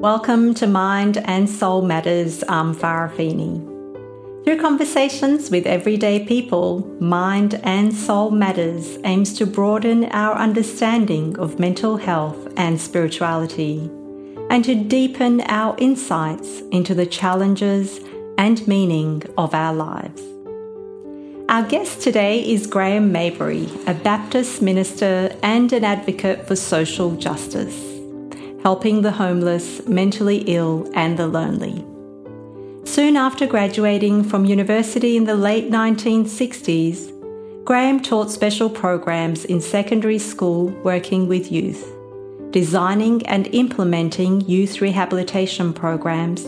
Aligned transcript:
Welcome 0.00 0.54
to 0.54 0.68
Mind 0.68 1.18
and 1.24 1.50
Soul 1.50 1.82
Matters. 1.82 2.44
I'm 2.48 2.72
Farah 2.72 3.12
Feeney. 3.16 3.58
Through 4.44 4.60
conversations 4.60 5.50
with 5.50 5.66
everyday 5.66 6.24
people, 6.24 6.86
Mind 7.00 7.58
and 7.64 7.92
Soul 7.92 8.30
Matters 8.30 8.96
aims 9.02 9.36
to 9.38 9.44
broaden 9.44 10.04
our 10.12 10.36
understanding 10.36 11.36
of 11.40 11.58
mental 11.58 11.96
health 11.96 12.46
and 12.56 12.80
spirituality 12.80 13.90
and 14.50 14.64
to 14.64 14.76
deepen 14.76 15.40
our 15.48 15.74
insights 15.78 16.60
into 16.70 16.94
the 16.94 17.04
challenges 17.04 17.98
and 18.38 18.68
meaning 18.68 19.24
of 19.36 19.52
our 19.52 19.74
lives. 19.74 20.22
Our 21.48 21.64
guest 21.64 22.02
today 22.02 22.48
is 22.48 22.68
Graham 22.68 23.12
Mabury, 23.12 23.68
a 23.88 23.94
Baptist 23.94 24.62
minister 24.62 25.34
and 25.42 25.72
an 25.72 25.82
advocate 25.82 26.46
for 26.46 26.54
social 26.54 27.16
justice, 27.16 27.87
helping 28.62 29.02
the 29.02 29.10
homeless, 29.10 29.86
mentally 29.86 30.38
ill, 30.46 30.90
and 30.94 31.18
the 31.18 31.26
lonely. 31.26 31.84
Soon 32.84 33.16
after 33.16 33.46
graduating 33.46 34.24
from 34.24 34.44
university 34.44 35.16
in 35.16 35.24
the 35.24 35.36
late 35.36 35.70
1960s, 35.70 37.14
Graham 37.64 38.00
taught 38.00 38.30
special 38.30 38.70
programs 38.70 39.44
in 39.44 39.60
secondary 39.60 40.18
school 40.18 40.68
working 40.82 41.28
with 41.28 41.52
youth, 41.52 41.86
designing 42.50 43.26
and 43.26 43.46
implementing 43.48 44.40
youth 44.48 44.80
rehabilitation 44.80 45.74
programs, 45.74 46.46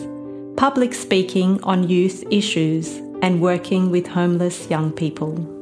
public 0.57 0.95
speaking 0.95 1.63
on 1.63 1.89
youth 1.89 2.25
issues, 2.31 2.97
and 3.23 3.43
working 3.43 3.91
with 3.91 4.07
homeless 4.07 4.69
young 4.71 4.91
people. 4.91 5.60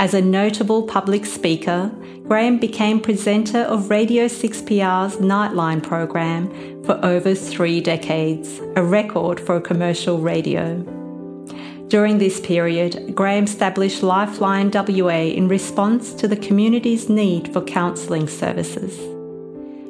As 0.00 0.14
a 0.14 0.22
notable 0.22 0.84
public 0.84 1.26
speaker, 1.26 1.92
Graham 2.26 2.58
became 2.58 3.02
presenter 3.02 3.58
of 3.58 3.90
Radio 3.90 4.28
6PR's 4.28 5.16
Nightline 5.18 5.82
program 5.82 6.48
for 6.84 6.98
over 7.04 7.34
three 7.34 7.82
decades, 7.82 8.60
a 8.76 8.82
record 8.82 9.38
for 9.38 9.60
commercial 9.60 10.18
radio. 10.18 10.78
During 11.88 12.16
this 12.16 12.40
period, 12.40 13.14
Graham 13.14 13.44
established 13.44 14.02
Lifeline 14.02 14.70
WA 14.72 15.34
in 15.36 15.48
response 15.48 16.14
to 16.14 16.26
the 16.26 16.36
community's 16.36 17.10
need 17.10 17.52
for 17.52 17.60
counselling 17.60 18.26
services. 18.26 18.98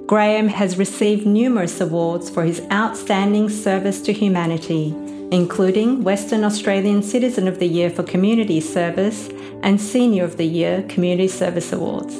Graham 0.08 0.48
has 0.48 0.76
received 0.76 1.24
numerous 1.24 1.80
awards 1.80 2.28
for 2.28 2.42
his 2.42 2.60
outstanding 2.72 3.48
service 3.48 4.02
to 4.02 4.12
humanity, 4.12 4.92
including 5.32 6.02
Western 6.02 6.42
Australian 6.44 7.02
Citizen 7.02 7.46
of 7.46 7.58
the 7.58 7.68
Year 7.68 7.88
for 7.88 8.02
Community 8.02 8.60
Service 8.60 9.28
and 9.62 9.80
Senior 9.80 10.24
of 10.24 10.36
the 10.36 10.46
Year 10.46 10.82
Community 10.88 11.28
Service 11.28 11.72
Awards. 11.72 12.16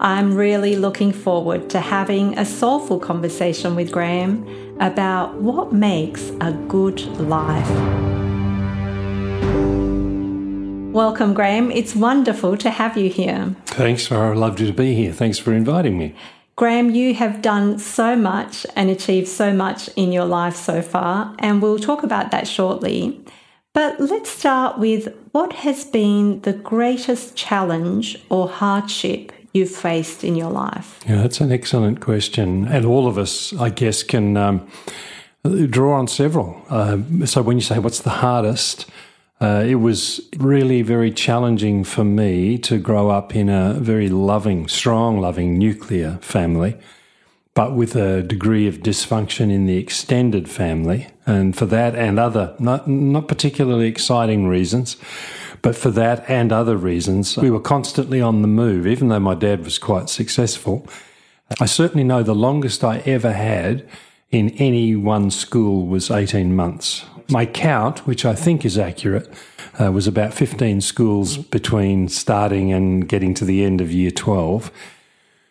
I'm 0.00 0.34
really 0.34 0.74
looking 0.74 1.12
forward 1.12 1.70
to 1.70 1.80
having 1.80 2.36
a 2.36 2.44
soulful 2.44 2.98
conversation 2.98 3.76
with 3.76 3.92
Graham 3.92 4.44
about 4.80 5.36
what 5.36 5.72
makes 5.72 6.30
a 6.40 6.52
good 6.66 7.00
life. 7.20 7.70
Welcome, 10.92 11.34
Graham. 11.34 11.70
It's 11.70 11.94
wonderful 11.94 12.56
to 12.58 12.70
have 12.70 12.98
you 12.98 13.08
here. 13.08 13.54
Thanks, 13.66 14.08
Farah. 14.08 14.36
Lovely 14.36 14.66
to 14.66 14.72
be 14.72 14.94
here. 14.94 15.12
Thanks 15.12 15.38
for 15.38 15.54
inviting 15.54 15.96
me. 15.96 16.14
Graham, 16.56 16.90
you 16.90 17.14
have 17.14 17.42
done 17.42 17.78
so 17.78 18.14
much 18.14 18.66
and 18.76 18.90
achieved 18.90 19.28
so 19.28 19.52
much 19.52 19.88
in 19.96 20.12
your 20.12 20.26
life 20.26 20.56
so 20.56 20.82
far, 20.82 21.34
and 21.38 21.62
we'll 21.62 21.78
talk 21.78 22.02
about 22.02 22.30
that 22.30 22.46
shortly. 22.46 23.20
But 23.72 23.98
let's 23.98 24.28
start 24.28 24.78
with 24.78 25.08
what 25.32 25.52
has 25.54 25.84
been 25.84 26.42
the 26.42 26.52
greatest 26.52 27.36
challenge 27.36 28.18
or 28.28 28.48
hardship 28.48 29.32
you've 29.52 29.70
faced 29.70 30.24
in 30.24 30.34
your 30.34 30.50
life? 30.50 31.00
Yeah, 31.06 31.22
that's 31.22 31.40
an 31.40 31.52
excellent 31.52 32.00
question. 32.00 32.66
And 32.66 32.84
all 32.84 33.06
of 33.06 33.18
us, 33.18 33.52
I 33.54 33.70
guess, 33.70 34.02
can 34.02 34.36
um, 34.36 34.68
draw 35.44 35.98
on 35.98 36.08
several. 36.08 36.62
Uh, 36.68 36.98
so 37.26 37.42
when 37.42 37.56
you 37.56 37.62
say 37.62 37.78
what's 37.78 38.00
the 38.00 38.10
hardest, 38.10 38.86
uh, 39.42 39.64
it 39.66 39.74
was 39.74 40.20
really 40.36 40.82
very 40.82 41.10
challenging 41.10 41.82
for 41.82 42.04
me 42.04 42.56
to 42.56 42.78
grow 42.78 43.10
up 43.10 43.34
in 43.34 43.48
a 43.48 43.74
very 43.74 44.08
loving, 44.08 44.68
strong, 44.68 45.18
loving 45.18 45.58
nuclear 45.58 46.18
family, 46.22 46.78
but 47.52 47.74
with 47.74 47.96
a 47.96 48.22
degree 48.22 48.68
of 48.68 48.78
dysfunction 48.78 49.50
in 49.50 49.66
the 49.66 49.76
extended 49.76 50.48
family. 50.48 51.08
And 51.26 51.56
for 51.56 51.66
that 51.66 51.96
and 51.96 52.20
other, 52.20 52.54
not, 52.60 52.86
not 52.86 53.26
particularly 53.26 53.88
exciting 53.88 54.46
reasons, 54.46 54.96
but 55.60 55.74
for 55.74 55.90
that 55.90 56.24
and 56.30 56.52
other 56.52 56.76
reasons, 56.76 57.36
we 57.36 57.50
were 57.50 57.60
constantly 57.60 58.20
on 58.20 58.42
the 58.42 58.48
move, 58.48 58.86
even 58.86 59.08
though 59.08 59.18
my 59.18 59.34
dad 59.34 59.64
was 59.64 59.76
quite 59.76 60.08
successful. 60.08 60.86
I 61.60 61.66
certainly 61.66 62.04
know 62.04 62.22
the 62.22 62.32
longest 62.34 62.84
I 62.84 62.98
ever 62.98 63.32
had 63.32 63.88
in 64.32 64.48
any 64.56 64.96
one 64.96 65.30
school 65.30 65.86
was 65.86 66.10
18 66.10 66.56
months. 66.56 67.04
My 67.28 67.46
count, 67.46 68.06
which 68.06 68.24
I 68.24 68.34
think 68.34 68.64
is 68.64 68.78
accurate, 68.78 69.32
uh, 69.80 69.92
was 69.92 70.06
about 70.06 70.34
15 70.34 70.80
schools 70.80 71.36
between 71.36 72.08
starting 72.08 72.72
and 72.72 73.08
getting 73.08 73.34
to 73.34 73.44
the 73.44 73.62
end 73.64 73.80
of 73.80 73.92
year 73.92 74.10
12. 74.10 74.72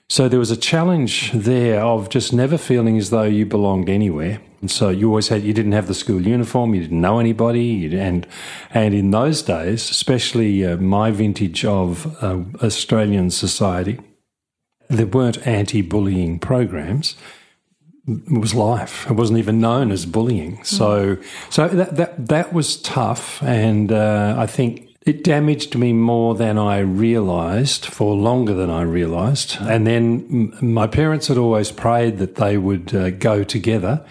So 0.09 0.28
there 0.28 0.40
was 0.40 0.52
a 0.52 0.58
challenge 0.58 1.31
there 1.31 1.80
of 1.80 2.09
just 2.09 2.34
never 2.34 2.58
feeling 2.58 2.97
as 2.97 3.12
though 3.12 3.24
you 3.24 3.46
belonged 3.46 3.88
anywhere. 3.88 4.42
And 4.59 4.69
so 4.69 4.90
you 4.90 5.08
always 5.08 5.30
had 5.30 5.44
you 5.44 5.53
didn't 5.53 5.72
have 5.72 5.88
the 5.88 5.94
school 5.94 6.22
uniform, 6.28 6.75
you 6.75 6.81
didn't 6.81 7.02
know 7.02 7.19
anybody, 7.19 7.98
and 7.98 8.28
and 8.72 8.94
in 8.94 9.09
those 9.09 9.42
days, 9.42 9.90
especially 9.90 10.63
uh, 10.63 10.78
my 10.78 11.09
vintage 11.09 11.66
of 11.66 12.22
uh, 12.22 12.42
Australian 12.62 13.31
society, 13.31 14.00
there 14.88 15.08
weren't 15.08 15.48
anti-bullying 15.48 16.38
programs. 16.38 17.16
It 18.07 18.39
was 18.39 18.56
life. 18.56 19.09
It 19.09 19.13
wasn't 19.13 19.39
even 19.39 19.59
known 19.59 19.91
as 19.91 20.06
bullying. 20.06 20.63
So 20.63 21.17
so 21.50 21.67
that 21.67 21.95
that 21.97 22.28
that 22.28 22.53
was 22.53 22.78
tough, 22.81 23.41
and 23.44 23.91
uh, 23.91 24.35
I 24.38 24.47
think 24.47 24.89
it 25.06 25.23
damaged 25.23 25.75
me 25.75 25.94
more 25.94 26.35
than 26.35 26.57
I 26.57 26.79
realised 26.79 27.85
for 27.85 28.16
longer 28.16 28.53
than 28.53 28.69
I 28.69 28.81
realised. 28.81 29.57
And 29.62 29.88
then 29.88 30.53
my 30.62 30.88
parents 30.88 31.28
had 31.28 31.38
always 31.38 31.72
prayed 31.72 32.17
that 32.19 32.35
they 32.35 32.57
would 32.57 32.94
uh, 32.94 33.09
go 33.12 33.44
together. 33.44 34.06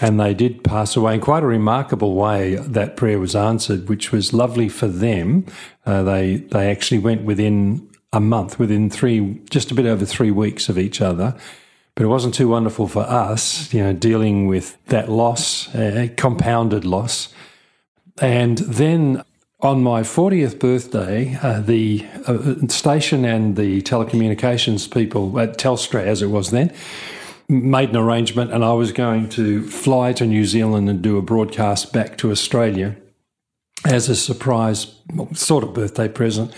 And 0.00 0.18
they 0.18 0.34
did 0.34 0.64
pass 0.64 0.96
away 0.96 1.14
in 1.14 1.20
quite 1.20 1.44
a 1.44 1.46
remarkable 1.46 2.14
way. 2.14 2.56
That 2.56 2.96
prayer 2.96 3.20
was 3.20 3.36
answered, 3.36 3.88
which 3.88 4.10
was 4.10 4.32
lovely 4.32 4.68
for 4.68 4.88
them. 4.88 5.46
Uh, 5.86 6.02
they 6.02 6.36
they 6.36 6.68
actually 6.70 6.98
went 6.98 7.22
within 7.22 7.88
a 8.12 8.20
month, 8.20 8.58
within 8.58 8.90
three, 8.90 9.40
just 9.50 9.70
a 9.70 9.74
bit 9.74 9.86
over 9.86 10.04
three 10.04 10.32
weeks 10.32 10.68
of 10.68 10.78
each 10.78 11.00
other. 11.00 11.36
But 11.94 12.04
it 12.04 12.08
wasn't 12.08 12.34
too 12.34 12.48
wonderful 12.48 12.88
for 12.88 13.02
us, 13.02 13.72
you 13.72 13.82
know, 13.82 13.92
dealing 13.92 14.46
with 14.48 14.76
that 14.86 15.08
loss, 15.08 15.72
uh, 15.74 16.08
compounded 16.16 16.84
loss. 16.84 17.32
And 18.20 18.58
then 18.58 19.22
on 19.60 19.82
my 19.82 20.02
40th 20.02 20.58
birthday, 20.58 21.38
uh, 21.40 21.60
the 21.60 22.04
uh, 22.26 22.66
station 22.68 23.24
and 23.24 23.56
the 23.56 23.80
telecommunications 23.82 24.92
people 24.92 25.38
at 25.38 25.56
Telstra, 25.56 26.02
as 26.02 26.20
it 26.20 26.26
was 26.26 26.50
then, 26.50 26.72
made 27.48 27.90
an 27.90 27.96
arrangement, 27.96 28.52
and 28.52 28.64
I 28.64 28.72
was 28.72 28.92
going 28.92 29.28
to 29.30 29.62
fly 29.68 30.12
to 30.14 30.26
New 30.26 30.44
Zealand 30.44 30.88
and 30.88 31.00
do 31.00 31.16
a 31.16 31.22
broadcast 31.22 31.92
back 31.92 32.18
to 32.18 32.30
Australia 32.30 32.96
as 33.84 34.08
a 34.08 34.16
surprise 34.16 34.94
sort 35.34 35.62
of 35.62 35.74
birthday 35.74 36.08
present. 36.08 36.52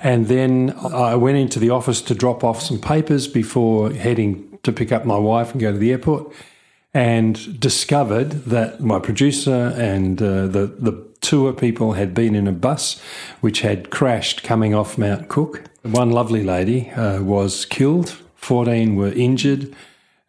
And 0.00 0.28
then 0.28 0.74
I 0.92 1.16
went 1.16 1.38
into 1.38 1.58
the 1.58 1.70
office 1.70 2.00
to 2.02 2.14
drop 2.14 2.44
off 2.44 2.62
some 2.62 2.80
papers 2.80 3.26
before 3.26 3.92
heading 3.92 4.47
to 4.62 4.72
pick 4.72 4.92
up 4.92 5.04
my 5.04 5.16
wife 5.16 5.52
and 5.52 5.60
go 5.60 5.72
to 5.72 5.78
the 5.78 5.90
airport. 5.90 6.32
And 6.94 7.60
discovered 7.60 8.30
that 8.46 8.80
my 8.80 8.98
producer 8.98 9.74
and 9.76 10.20
uh, 10.20 10.46
the 10.46 10.66
the 10.78 11.06
tour 11.20 11.52
people 11.52 11.92
had 11.92 12.14
been 12.14 12.34
in 12.34 12.46
a 12.46 12.52
bus 12.52 13.00
which 13.40 13.60
had 13.60 13.90
crashed 13.90 14.42
coming 14.42 14.74
off 14.74 14.98
Mount 14.98 15.28
Cook. 15.28 15.64
One 15.82 16.10
lovely 16.10 16.42
lady 16.42 16.90
uh, 16.90 17.22
was 17.22 17.66
killed, 17.66 18.16
14 18.36 18.96
were 18.96 19.12
injured, 19.12 19.74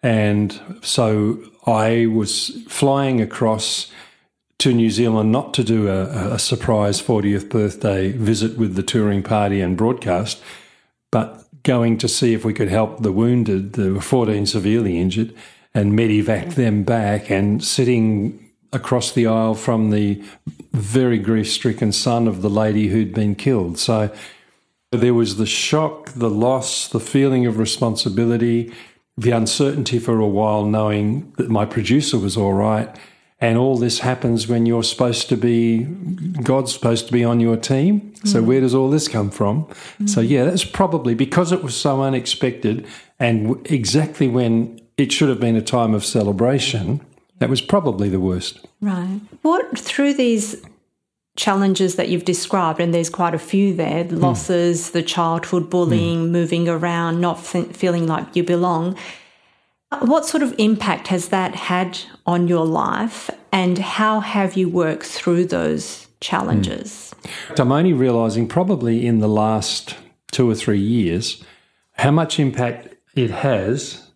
and 0.03 0.59
so 0.81 1.39
I 1.65 2.07
was 2.07 2.61
flying 2.67 3.21
across 3.21 3.91
to 4.59 4.73
New 4.73 4.89
Zealand 4.89 5.31
not 5.31 5.53
to 5.53 5.63
do 5.63 5.87
a, 5.87 6.33
a 6.33 6.39
surprise 6.39 7.01
40th 7.01 7.49
birthday 7.49 8.11
visit 8.11 8.57
with 8.57 8.75
the 8.75 8.83
touring 8.83 9.23
party 9.23 9.61
and 9.61 9.77
broadcast, 9.77 10.41
but 11.11 11.45
going 11.63 11.97
to 11.97 12.07
see 12.07 12.33
if 12.33 12.45
we 12.45 12.53
could 12.53 12.69
help 12.69 13.01
the 13.01 13.11
wounded. 13.11 13.73
There 13.73 13.93
were 13.93 14.01
14 14.01 14.45
severely 14.45 14.99
injured 14.99 15.33
and 15.73 15.93
medevac 15.93 16.47
mm. 16.47 16.55
them 16.55 16.83
back 16.83 17.29
and 17.29 17.63
sitting 17.63 18.51
across 18.71 19.11
the 19.11 19.27
aisle 19.27 19.55
from 19.55 19.89
the 19.89 20.23
very 20.73 21.17
grief 21.17 21.49
stricken 21.49 21.91
son 21.91 22.27
of 22.27 22.41
the 22.41 22.49
lady 22.49 22.87
who'd 22.87 23.13
been 23.13 23.35
killed. 23.35 23.79
So 23.79 24.13
there 24.91 25.13
was 25.13 25.37
the 25.37 25.45
shock, 25.45 26.11
the 26.13 26.29
loss, 26.29 26.87
the 26.87 26.99
feeling 26.99 27.45
of 27.45 27.57
responsibility, 27.57 28.71
the 29.17 29.31
uncertainty 29.31 29.99
for 29.99 30.19
a 30.19 30.27
while, 30.27 30.65
knowing 30.65 31.31
that 31.37 31.49
my 31.49 31.65
producer 31.65 32.17
was 32.17 32.37
all 32.37 32.53
right. 32.53 32.95
And 33.41 33.57
all 33.57 33.77
this 33.77 33.99
happens 33.99 34.47
when 34.49 34.65
you're 34.65 34.83
supposed 34.83 35.29
to 35.29 35.37
be, 35.37 35.83
God's 36.43 36.73
supposed 36.73 37.07
to 37.07 37.13
be 37.13 37.23
on 37.23 37.39
your 37.39 37.55
team. 37.55 38.13
So, 38.25 38.41
mm. 38.41 38.45
where 38.45 38.59
does 38.59 38.75
all 38.75 38.89
this 38.89 39.07
come 39.07 39.31
from? 39.31 39.65
Mm. 39.99 40.09
So, 40.09 40.19
yeah, 40.19 40.43
that's 40.43 40.65
probably 40.65 41.15
because 41.15 41.53
it 41.53 41.63
was 41.63 41.73
so 41.73 42.01
unexpected 42.01 42.85
and 43.19 43.65
exactly 43.69 44.27
when 44.27 44.79
it 44.97 45.11
should 45.11 45.29
have 45.29 45.39
been 45.39 45.55
a 45.55 45.61
time 45.61 45.93
of 45.93 46.05
celebration, 46.05 47.01
that 47.39 47.49
was 47.49 47.61
probably 47.61 48.09
the 48.09 48.19
worst. 48.19 48.65
Right. 48.81 49.19
What, 49.41 49.77
through 49.77 50.13
these 50.15 50.61
challenges 51.35 51.95
that 51.95 52.09
you've 52.09 52.25
described, 52.25 52.79
and 52.79 52.93
there's 52.93 53.09
quite 53.09 53.33
a 53.33 53.39
few 53.39 53.73
there 53.73 54.03
the 54.03 54.17
losses, 54.17 54.89
mm. 54.89 54.91
the 54.93 55.03
childhood 55.03 55.69
bullying, 55.69 56.27
mm. 56.27 56.29
moving 56.31 56.67
around, 56.67 57.21
not 57.21 57.37
f- 57.37 57.75
feeling 57.75 58.07
like 58.07 58.35
you 58.35 58.43
belong. 58.43 58.97
What 59.99 60.25
sort 60.25 60.43
of 60.43 60.53
impact 60.59 61.07
has 61.07 61.29
that 61.29 61.55
had 61.55 61.99
on 62.25 62.47
your 62.47 62.65
life, 62.65 63.29
and 63.51 63.77
how 63.79 64.19
have 64.19 64.55
you 64.55 64.69
worked 64.69 65.05
through 65.05 65.45
those 65.45 66.07
challenges? 66.21 67.15
Mm. 67.23 67.59
I'm 67.59 67.71
only 67.71 67.93
realizing 67.93 68.47
probably 68.47 69.05
in 69.05 69.19
the 69.19 69.27
last 69.27 69.95
two 70.31 70.49
or 70.49 70.53
three 70.53 70.79
years 70.79 71.43
how 71.93 72.11
much 72.11 72.39
impact 72.39 72.95
it 73.15 73.31
has 73.31 74.09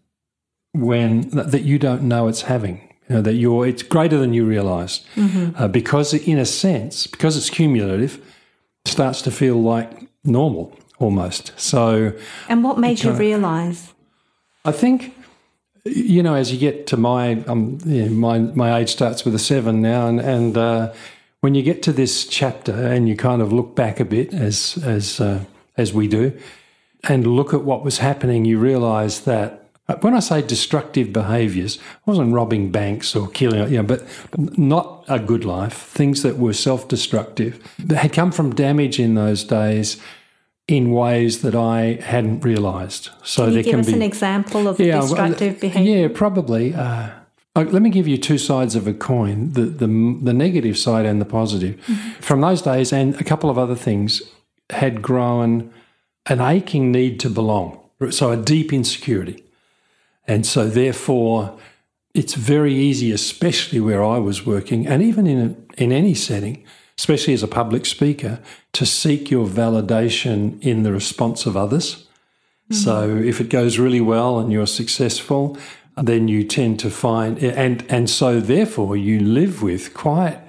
when 0.73 1.29
that 1.29 1.63
you 1.63 1.79
don't 1.79 2.03
know 2.03 2.27
it's 2.27 2.43
having. 2.43 2.89
You 3.09 3.15
know, 3.15 3.21
that 3.23 3.33
you're 3.33 3.67
it's 3.67 3.83
greater 3.83 4.17
than 4.17 4.33
you 4.33 4.45
realize 4.45 5.01
mm-hmm. 5.15 5.61
uh, 5.61 5.67
because 5.67 6.13
in 6.13 6.37
a 6.37 6.45
sense 6.45 7.05
because 7.05 7.35
it's 7.35 7.49
cumulative 7.49 8.15
it 8.85 8.91
starts 8.91 9.21
to 9.23 9.31
feel 9.31 9.61
like 9.61 10.07
normal 10.23 10.73
almost 10.99 11.51
so 11.59 12.13
and 12.47 12.63
what 12.63 12.79
made 12.79 13.03
you 13.03 13.11
realize 13.11 13.93
i 14.63 14.71
think 14.71 15.13
you 15.85 16.23
know 16.23 16.33
as 16.33 16.51
you 16.51 16.57
get 16.57 16.87
to 16.87 16.97
my 16.97 17.33
um 17.43 17.77
my 18.19 18.39
my 18.39 18.79
age 18.79 18.89
starts 18.89 19.25
with 19.25 19.35
a 19.35 19.39
seven 19.39 19.81
now 19.81 20.07
and 20.07 20.19
and 20.19 20.57
uh, 20.57 20.93
when 21.41 21.55
you 21.55 21.61
get 21.61 21.83
to 21.83 21.91
this 21.91 22.25
chapter 22.25 22.71
and 22.71 23.09
you 23.09 23.17
kind 23.17 23.41
of 23.41 23.51
look 23.51 23.75
back 23.75 23.99
a 23.99 24.05
bit 24.05 24.33
as 24.33 24.77
as 24.83 25.19
uh, 25.19 25.43
as 25.77 25.93
we 25.93 26.07
do 26.07 26.37
and 27.03 27.27
look 27.27 27.53
at 27.53 27.63
what 27.63 27.83
was 27.83 27.97
happening 27.97 28.45
you 28.45 28.57
realize 28.57 29.21
that 29.21 29.59
uh, 29.89 29.95
when 29.95 30.13
I 30.13 30.21
say 30.21 30.41
destructive 30.41 31.11
behaviours, 31.11 31.77
I 31.77 32.11
wasn't 32.11 32.33
robbing 32.33 32.71
banks 32.71 33.17
or 33.17 33.27
killing, 33.27 33.69
you 33.69 33.79
know, 33.79 33.83
but 33.83 34.07
not 34.57 35.03
a 35.09 35.19
good 35.19 35.43
life. 35.43 35.73
Things 35.73 36.23
that 36.23 36.37
were 36.37 36.53
self-destructive 36.53 37.61
that 37.79 37.97
had 37.97 38.13
come 38.13 38.31
from 38.31 38.55
damage 38.55 38.97
in 38.97 39.15
those 39.15 39.43
days 39.43 40.01
in 40.67 40.91
ways 40.91 41.41
that 41.41 41.55
I 41.55 41.99
hadn't 42.01 42.41
realised. 42.41 43.09
So 43.23 43.43
can 43.43 43.49
you 43.49 43.53
there 43.55 43.63
give 43.63 43.71
can 43.71 43.79
us 43.81 43.87
be, 43.87 43.93
an 43.93 44.01
example 44.01 44.67
of 44.67 44.79
yeah, 44.79 45.01
destructive 45.01 45.59
behaviour. 45.59 46.01
Yeah, 46.01 46.07
probably. 46.13 46.73
Uh, 46.73 47.09
let 47.55 47.81
me 47.81 47.89
give 47.89 48.07
you 48.07 48.17
two 48.17 48.37
sides 48.37 48.75
of 48.75 48.87
a 48.87 48.93
coin: 48.93 49.51
the 49.53 49.65
the, 49.65 49.87
the 49.87 50.33
negative 50.33 50.77
side 50.77 51.05
and 51.05 51.19
the 51.19 51.25
positive. 51.25 51.75
Mm-hmm. 51.75 52.09
From 52.21 52.41
those 52.41 52.61
days, 52.61 52.93
and 52.93 53.19
a 53.19 53.23
couple 53.23 53.49
of 53.49 53.57
other 53.57 53.75
things 53.75 54.21
had 54.69 55.01
grown 55.01 55.71
an 56.27 56.39
aching 56.39 56.91
need 56.91 57.19
to 57.19 57.29
belong. 57.29 57.79
So 58.09 58.31
a 58.31 58.37
deep 58.37 58.71
insecurity. 58.73 59.43
And 60.25 60.45
so, 60.45 60.69
therefore, 60.69 61.57
it's 62.13 62.33
very 62.33 62.73
easy, 62.73 63.11
especially 63.11 63.79
where 63.79 64.03
I 64.03 64.19
was 64.19 64.45
working, 64.45 64.87
and 64.87 65.01
even 65.01 65.27
in, 65.27 65.65
in 65.77 65.91
any 65.91 66.13
setting, 66.13 66.63
especially 66.97 67.33
as 67.33 67.43
a 67.43 67.47
public 67.47 67.85
speaker, 67.85 68.39
to 68.73 68.85
seek 68.85 69.31
your 69.31 69.47
validation 69.47 70.61
in 70.61 70.83
the 70.83 70.91
response 70.91 71.45
of 71.45 71.57
others. 71.57 72.07
Mm-hmm. 72.69 72.75
So, 72.75 73.17
if 73.17 73.41
it 73.41 73.49
goes 73.49 73.79
really 73.79 74.01
well 74.01 74.39
and 74.39 74.51
you're 74.51 74.67
successful, 74.67 75.57
then 75.97 76.27
you 76.27 76.43
tend 76.43 76.79
to 76.79 76.89
find, 76.89 77.37
and, 77.43 77.85
and 77.89 78.09
so 78.09 78.39
therefore, 78.39 78.97
you 78.97 79.19
live 79.19 79.61
with 79.61 79.93
quite 79.93 80.39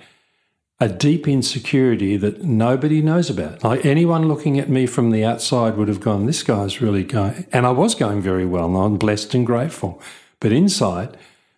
a 0.81 0.88
deep 0.88 1.29
insecurity 1.29 2.17
that 2.17 2.43
nobody 2.43 3.00
knows 3.00 3.31
about. 3.31 3.62
Like 3.62 3.85
anyone 3.85 4.26
looking 4.26 4.58
at 4.58 4.69
me 4.69 4.87
from 4.87 5.11
the 5.11 5.25
outside 5.25 5.76
would 5.76 5.88
have 5.88 6.00
gone, 6.00 6.26
this 6.26 6.43
guy's 6.43 6.81
really 6.81 7.05
going, 7.05 7.46
and 7.52 7.67
I 7.67 7.70
was 7.70 7.94
going 7.94 8.20
very 8.20 8.46
well, 8.46 8.67
and 8.67 8.76
I'm 8.76 8.96
blessed 8.96 9.35
and 9.35 9.46
grateful. 9.46 10.00
But 10.41 10.52
inside, 10.52 11.17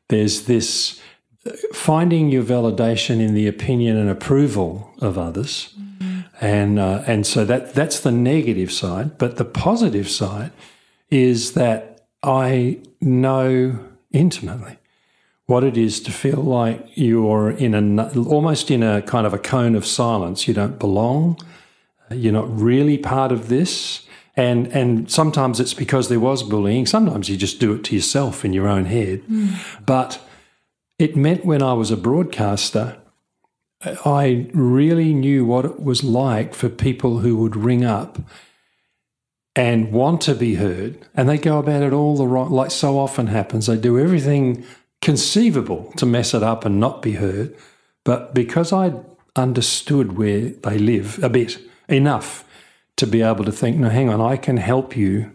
there's 0.09 0.43
this 0.43 1.00
finding 1.73 2.29
your 2.29 2.43
validation 2.43 3.21
in 3.21 3.35
the 3.35 3.47
opinion 3.47 3.97
and 3.97 4.11
approval 4.11 4.93
of 5.01 5.19
others. 5.19 5.75
Mm-hmm. 5.79 6.21
And, 6.41 6.79
uh, 6.79 7.03
and 7.07 7.27
so 7.27 7.45
that, 7.45 7.75
that's 7.75 8.01
the 8.01 8.13
negative 8.13 8.71
side. 8.73 9.19
But 9.19 9.37
the 9.37 9.45
positive 9.45 10.09
side 10.09 10.53
is 11.11 11.53
that 11.53 12.07
I 12.23 12.79
know 13.01 13.79
intimately 14.13 14.79
what 15.47 15.63
it 15.63 15.77
is 15.77 16.01
to 16.01 16.11
feel 16.11 16.43
like 16.43 16.89
you're 16.95 17.51
in 17.51 17.99
a 17.99 18.21
almost 18.29 18.71
in 18.71 18.83
a 18.83 19.01
kind 19.03 19.27
of 19.27 19.33
a 19.33 19.39
cone 19.39 19.77
of 19.77 19.87
silence. 19.87 20.49
You 20.49 20.55
don't 20.55 20.79
belong. 20.79 21.39
You're 22.11 22.33
not 22.33 22.49
really 22.61 22.99
part 22.99 23.33
of 23.33 23.49
this. 23.49 24.07
And 24.37 24.67
and 24.69 25.11
sometimes 25.11 25.61
it's 25.61 25.75
because 25.75 26.09
there 26.09 26.21
was 26.21 26.43
bullying. 26.43 26.85
Sometimes 26.85 27.29
you 27.29 27.37
just 27.37 27.61
do 27.61 27.73
it 27.75 27.85
to 27.85 27.95
yourself 27.95 28.45
in 28.45 28.53
your 28.53 28.67
own 28.67 28.87
head. 28.87 29.23
Mm. 29.23 29.55
But 29.87 30.21
it 30.99 31.17
meant 31.17 31.45
when 31.45 31.63
I 31.63 31.73
was 31.75 31.91
a 31.91 31.97
broadcaster, 31.97 32.97
I 34.05 34.49
really 34.53 35.13
knew 35.13 35.45
what 35.45 35.65
it 35.65 35.81
was 35.81 36.03
like 36.03 36.55
for 36.55 36.69
people 36.69 37.19
who 37.19 37.37
would 37.37 37.57
ring 37.57 37.85
up 37.85 38.19
and 39.55 39.93
want 39.93 40.21
to 40.23 40.35
be 40.35 40.57
heard, 40.57 40.99
and 41.15 41.29
they 41.29 41.39
go 41.39 41.59
about 41.59 41.83
it 41.83 41.93
all 41.93 42.17
the 42.17 42.27
right, 42.27 42.51
like 42.51 42.71
so 42.71 42.99
often 42.99 43.29
happens. 43.29 43.67
They 43.67 43.77
do 43.77 43.99
everything 43.99 44.65
conceivable 45.01 45.93
to 45.97 46.05
mess 46.05 46.35
it 46.35 46.43
up 46.43 46.65
and 46.65 46.79
not 46.79 47.01
be 47.01 47.13
heard. 47.13 47.57
But 48.05 48.35
because 48.35 48.73
I 48.73 48.93
understood 49.35 50.17
where 50.17 50.51
they 50.51 50.79
live 50.79 51.23
a 51.23 51.29
bit, 51.29 51.59
enough 51.89 52.45
to 52.97 53.07
be 53.07 53.23
able 53.23 53.45
to 53.45 53.53
think, 53.53 53.77
no, 53.77 53.89
hang 53.89 54.09
on, 54.09 54.21
I 54.21 54.37
can 54.37 54.57
help 54.57 54.97
you. 54.97 55.33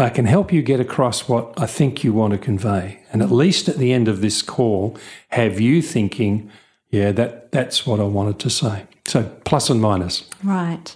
I 0.00 0.10
can 0.10 0.26
help 0.26 0.52
you 0.52 0.62
get 0.62 0.78
across 0.78 1.28
what 1.28 1.52
I 1.56 1.66
think 1.66 2.04
you 2.04 2.12
want 2.12 2.32
to 2.32 2.38
convey. 2.38 3.00
And 3.12 3.20
at 3.20 3.32
least 3.32 3.68
at 3.68 3.78
the 3.78 3.92
end 3.92 4.06
of 4.06 4.20
this 4.20 4.42
call, 4.42 4.96
have 5.30 5.60
you 5.60 5.82
thinking, 5.82 6.50
yeah, 6.90 7.10
that, 7.12 7.50
that's 7.50 7.84
what 7.84 7.98
I 7.98 8.04
wanted 8.04 8.38
to 8.40 8.50
say. 8.50 8.84
So 9.08 9.24
plus 9.44 9.70
and 9.70 9.80
minus. 9.80 10.24
Right. 10.44 10.94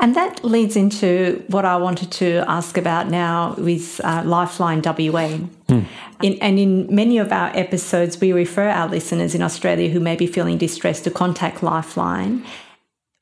And 0.00 0.16
that 0.16 0.42
leads 0.44 0.74
into 0.76 1.44
what 1.48 1.64
I 1.64 1.76
wanted 1.76 2.10
to 2.12 2.42
ask 2.48 2.76
about 2.76 3.08
now 3.08 3.54
with 3.56 4.00
uh, 4.02 4.22
Lifeline 4.24 4.78
WA. 4.78 5.38
Mm. 5.68 5.86
In, 6.22 6.38
and 6.40 6.58
in 6.58 6.92
many 6.92 7.18
of 7.18 7.30
our 7.30 7.50
episodes, 7.54 8.20
we 8.20 8.32
refer 8.32 8.68
our 8.68 8.88
listeners 8.88 9.34
in 9.34 9.42
Australia 9.42 9.90
who 9.90 10.00
may 10.00 10.16
be 10.16 10.26
feeling 10.26 10.58
distressed 10.58 11.04
to 11.04 11.10
contact 11.10 11.62
Lifeline 11.62 12.44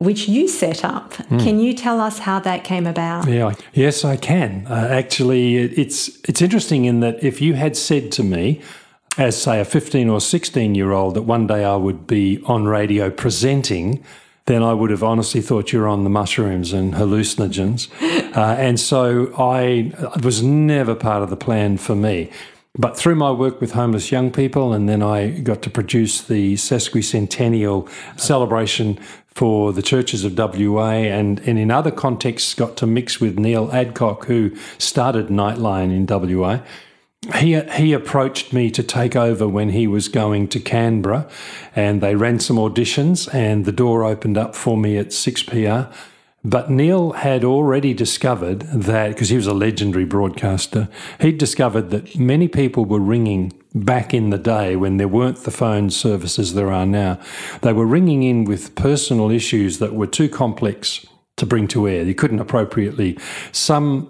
which 0.03 0.29
you 0.29 0.49
set 0.49 0.85
up. 0.85 1.13
Mm. 1.13 1.43
Can 1.43 1.59
you 1.61 1.75
tell 1.75 2.01
us 2.01 2.19
how 2.19 2.41
that 2.41 2.65
came 2.65 2.87
about? 2.87 3.29
Yeah, 3.29 3.55
yes, 3.73 4.05
I 4.05 4.17
can. 4.17 4.67
Uh, 4.69 4.89
actually, 4.91 5.57
it's 5.57 6.09
it's 6.29 6.43
interesting 6.43 6.85
in 6.85 7.01
that 7.01 7.23
if 7.23 7.41
you 7.41 7.55
had 7.55 7.77
said 7.77 8.13
to 8.13 8.23
me, 8.23 8.61
as 9.19 9.41
say 9.41 9.61
a 9.61 9.65
15 9.65 10.09
or 10.09 10.21
16 10.21 10.75
year 10.75 10.93
old 10.93 11.15
that 11.15 11.23
one 11.23 11.47
day 11.47 11.65
I 11.65 11.77
would 11.77 12.07
be 12.07 12.43
on 12.47 12.67
radio 12.67 13.11
presenting, 13.11 14.03
then 14.47 14.63
I 14.63 14.73
would 14.73 14.91
have 14.91 15.03
honestly 15.03 15.41
thought 15.41 15.73
you're 15.73 15.89
on 15.89 16.05
the 16.05 16.11
mushrooms 16.11 16.73
and 16.73 16.95
hallucinogens. 16.95 17.89
Uh, 18.33 18.57
and 18.59 18.81
so 18.81 19.31
I 19.37 19.93
was 20.23 20.43
never 20.43 20.95
part 20.95 21.23
of 21.23 21.29
the 21.29 21.37
plan 21.37 21.77
for 21.77 21.95
me. 21.95 22.31
But 22.79 22.97
through 22.97 23.17
my 23.17 23.31
work 23.31 23.61
with 23.61 23.73
homeless 23.73 24.11
young 24.11 24.31
people, 24.31 24.73
and 24.73 24.89
then 24.89 25.03
I 25.03 25.29
got 25.29 25.61
to 25.63 25.71
produce 25.71 26.23
the 26.23 26.55
sesquicentennial 26.55 27.89
celebration 28.19 28.99
for 29.27 29.73
the 29.73 29.83
churches 29.83 30.25
of 30.25 30.39
WA, 30.39 30.91
and, 30.91 31.41
and 31.41 31.59
in 31.59 31.71
other 31.71 31.91
contexts, 31.91 32.55
got 32.55 32.77
to 32.79 32.87
mix 32.87 33.21
with 33.21 33.39
Neil 33.39 33.71
Adcock, 33.73 34.27
who 34.27 34.57
started 34.79 35.29
Nightline 35.29 35.95
in 35.95 36.07
WA 36.07 36.61
he 37.37 37.61
he 37.61 37.93
approached 37.93 38.53
me 38.53 38.71
to 38.71 38.83
take 38.83 39.15
over 39.15 39.47
when 39.47 39.71
he 39.71 39.87
was 39.87 40.09
going 40.09 40.49
to 40.49 40.59
Canberra, 40.59 41.29
and 41.77 42.01
they 42.01 42.17
ran 42.17 42.41
some 42.41 42.57
auditions, 42.57 43.33
and 43.33 43.65
the 43.65 43.73
door 43.73 44.05
opened 44.05 44.37
up 44.37 44.57
for 44.57 44.77
me 44.77 44.97
at 44.99 45.13
six 45.13 45.43
PR. 45.43 45.85
But 46.45 46.71
Neil 46.71 47.13
had 47.13 47.45
already 47.45 47.95
discovered 47.95 48.61
that 48.63 49.09
because 49.11 49.29
he 49.29 49.37
was 49.37 49.47
a 49.47 49.55
legendary 49.55 50.05
broadcaster, 50.05 50.89
he'd 51.21 51.39
discovered 51.39 51.91
that 51.91 52.19
many 52.19 52.49
people 52.49 52.85
were 52.85 52.99
ringing 52.99 53.53
back 53.75 54.13
in 54.13 54.31
the 54.31 54.39
day 54.39 54.75
when 54.75 54.97
there 54.97 55.09
weren't 55.09 55.45
the 55.45 55.53
phone 55.53 55.91
services 55.91 56.55
there 56.55 56.73
are 56.73 56.87
now. 56.87 57.21
They 57.63 57.73
were 57.73 57.87
ringing 57.87 58.25
in 58.25 58.45
with 58.45 58.75
personal 58.75 59.31
issues 59.31 59.79
that 59.79 59.95
were 59.95 60.09
too 60.09 60.29
complex 60.29 61.07
to 61.37 61.47
bring 61.47 61.69
to 61.69 61.89
air. 61.89 62.03
You 62.03 62.15
couldn't 62.15 62.41
appropriately. 62.41 63.19
Some 63.53 64.09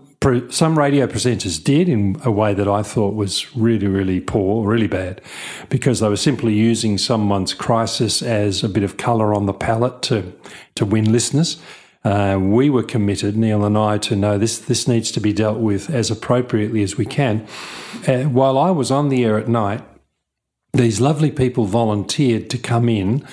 some 0.50 0.78
radio 0.78 1.08
presenters 1.08 1.62
did 1.62 1.88
in 1.88 2.16
a 2.24 2.30
way 2.30 2.54
that 2.54 2.68
I 2.68 2.84
thought 2.84 3.16
was 3.16 3.56
really, 3.56 3.88
really 3.88 4.20
poor, 4.20 4.64
really 4.64 4.86
bad, 4.86 5.20
because 5.68 5.98
they 5.98 6.08
were 6.08 6.16
simply 6.16 6.54
using 6.54 6.96
someone's 6.96 7.54
crisis 7.54 8.22
as 8.22 8.62
a 8.62 8.68
bit 8.68 8.84
of 8.84 8.96
colour 8.96 9.34
on 9.34 9.46
the 9.46 9.52
palette 9.52 10.00
to 10.02 10.32
to 10.76 10.86
win 10.86 11.10
listeners. 11.10 11.60
Uh, 12.04 12.38
we 12.40 12.68
were 12.68 12.82
committed, 12.82 13.36
Neil 13.36 13.64
and 13.64 13.78
I, 13.78 13.98
to 13.98 14.16
know 14.16 14.36
this 14.36 14.58
this 14.58 14.88
needs 14.88 15.12
to 15.12 15.20
be 15.20 15.32
dealt 15.32 15.58
with 15.58 15.88
as 15.88 16.10
appropriately 16.10 16.82
as 16.82 16.96
we 16.96 17.04
can. 17.06 17.46
Uh, 18.06 18.24
while 18.24 18.58
I 18.58 18.70
was 18.70 18.90
on 18.90 19.08
the 19.08 19.24
air 19.24 19.38
at 19.38 19.48
night, 19.48 19.82
these 20.72 21.00
lovely 21.00 21.30
people 21.30 21.64
volunteered 21.66 22.50
to 22.50 22.58
come 22.58 22.88
in 22.88 23.26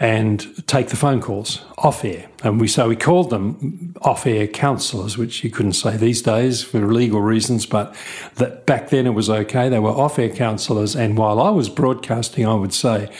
and 0.00 0.66
take 0.66 0.88
the 0.88 0.96
phone 0.96 1.20
calls 1.20 1.62
off 1.76 2.06
air. 2.06 2.26
And 2.42 2.58
we 2.58 2.68
so 2.68 2.88
we 2.88 2.96
called 2.96 3.28
them 3.28 3.94
off 4.00 4.26
air 4.26 4.46
counsellors, 4.46 5.18
which 5.18 5.44
you 5.44 5.50
couldn't 5.50 5.74
say 5.74 5.98
these 5.98 6.22
days 6.22 6.62
for 6.62 6.90
legal 6.90 7.20
reasons, 7.20 7.66
but 7.66 7.94
that 8.36 8.64
back 8.64 8.88
then 8.88 9.06
it 9.06 9.10
was 9.10 9.28
okay. 9.28 9.68
They 9.68 9.78
were 9.78 9.90
off 9.90 10.18
air 10.18 10.30
counsellors. 10.30 10.96
And 10.96 11.18
while 11.18 11.38
I 11.38 11.50
was 11.50 11.68
broadcasting, 11.68 12.46
I 12.46 12.54
would 12.54 12.72
say, 12.72 13.10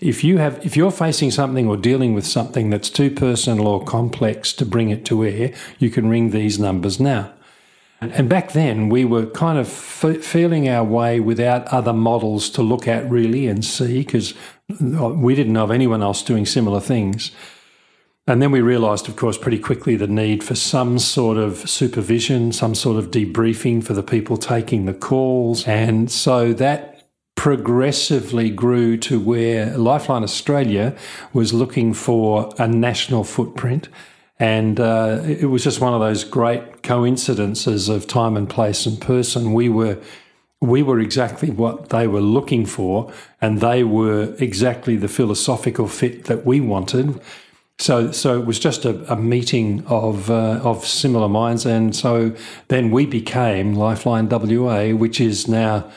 if 0.00 0.24
you 0.24 0.38
have 0.38 0.64
if 0.64 0.78
you're 0.78 0.90
facing 0.90 1.30
something 1.30 1.68
or 1.68 1.76
dealing 1.76 2.14
with 2.14 2.26
something 2.26 2.70
that's 2.70 2.88
too 2.88 3.10
personal 3.10 3.68
or 3.68 3.84
complex 3.84 4.54
to 4.54 4.64
bring 4.64 4.88
it 4.88 5.04
to 5.06 5.26
air, 5.26 5.52
you 5.78 5.90
can 5.90 6.08
ring 6.08 6.30
these 6.30 6.58
numbers 6.58 6.98
now. 6.98 7.34
And 8.00 8.30
back 8.30 8.52
then, 8.52 8.88
we 8.88 9.04
were 9.04 9.26
kind 9.26 9.58
of 9.58 9.66
f- 9.66 10.24
feeling 10.24 10.68
our 10.68 10.84
way 10.84 11.20
without 11.20 11.66
other 11.68 11.92
models 11.92 12.48
to 12.50 12.62
look 12.62 12.88
at 12.88 13.08
really 13.10 13.46
and 13.46 13.62
see, 13.62 13.98
because 13.98 14.32
uh, 14.70 15.10
we 15.10 15.34
didn't 15.34 15.52
know 15.52 15.64
of 15.64 15.70
anyone 15.70 16.02
else 16.02 16.22
doing 16.22 16.46
similar 16.46 16.80
things. 16.80 17.30
And 18.26 18.40
then 18.40 18.52
we 18.52 18.62
realised, 18.62 19.08
of 19.08 19.16
course, 19.16 19.36
pretty 19.36 19.58
quickly 19.58 19.96
the 19.96 20.06
need 20.06 20.42
for 20.42 20.54
some 20.54 20.98
sort 20.98 21.36
of 21.36 21.68
supervision, 21.68 22.52
some 22.52 22.74
sort 22.74 22.96
of 22.96 23.10
debriefing 23.10 23.84
for 23.84 23.92
the 23.92 24.02
people 24.02 24.38
taking 24.38 24.86
the 24.86 24.94
calls. 24.94 25.66
And 25.66 26.10
so 26.10 26.54
that 26.54 27.08
progressively 27.34 28.48
grew 28.48 28.96
to 28.98 29.18
where 29.18 29.76
Lifeline 29.76 30.22
Australia 30.22 30.94
was 31.32 31.52
looking 31.52 31.92
for 31.92 32.54
a 32.58 32.68
national 32.68 33.24
footprint 33.24 33.88
and 34.40 34.80
uh, 34.80 35.20
it 35.22 35.50
was 35.50 35.62
just 35.62 35.82
one 35.82 35.92
of 35.92 36.00
those 36.00 36.24
great 36.24 36.82
coincidences 36.82 37.90
of 37.90 38.06
time 38.06 38.38
and 38.38 38.48
place 38.48 38.86
and 38.86 38.98
person. 38.98 39.52
We 39.52 39.68
were 39.68 39.98
we 40.62 40.82
were 40.82 40.98
exactly 40.98 41.50
what 41.50 41.90
they 41.90 42.06
were 42.06 42.20
looking 42.22 42.64
for, 42.66 43.12
and 43.40 43.60
they 43.60 43.84
were 43.84 44.34
exactly 44.38 44.96
the 44.96 45.08
philosophical 45.08 45.88
fit 45.88 46.24
that 46.24 46.44
we 46.44 46.60
wanted. 46.60 47.20
So, 47.78 48.12
so 48.12 48.38
it 48.38 48.44
was 48.44 48.58
just 48.58 48.84
a, 48.84 49.10
a 49.10 49.16
meeting 49.16 49.84
of 49.86 50.30
uh, 50.30 50.60
of 50.62 50.86
similar 50.86 51.28
minds, 51.28 51.66
and 51.66 51.94
so 51.94 52.34
then 52.68 52.90
we 52.90 53.04
became 53.04 53.74
Lifeline 53.74 54.28
WA, 54.30 54.88
which 54.88 55.20
is 55.20 55.48
now 55.48 55.90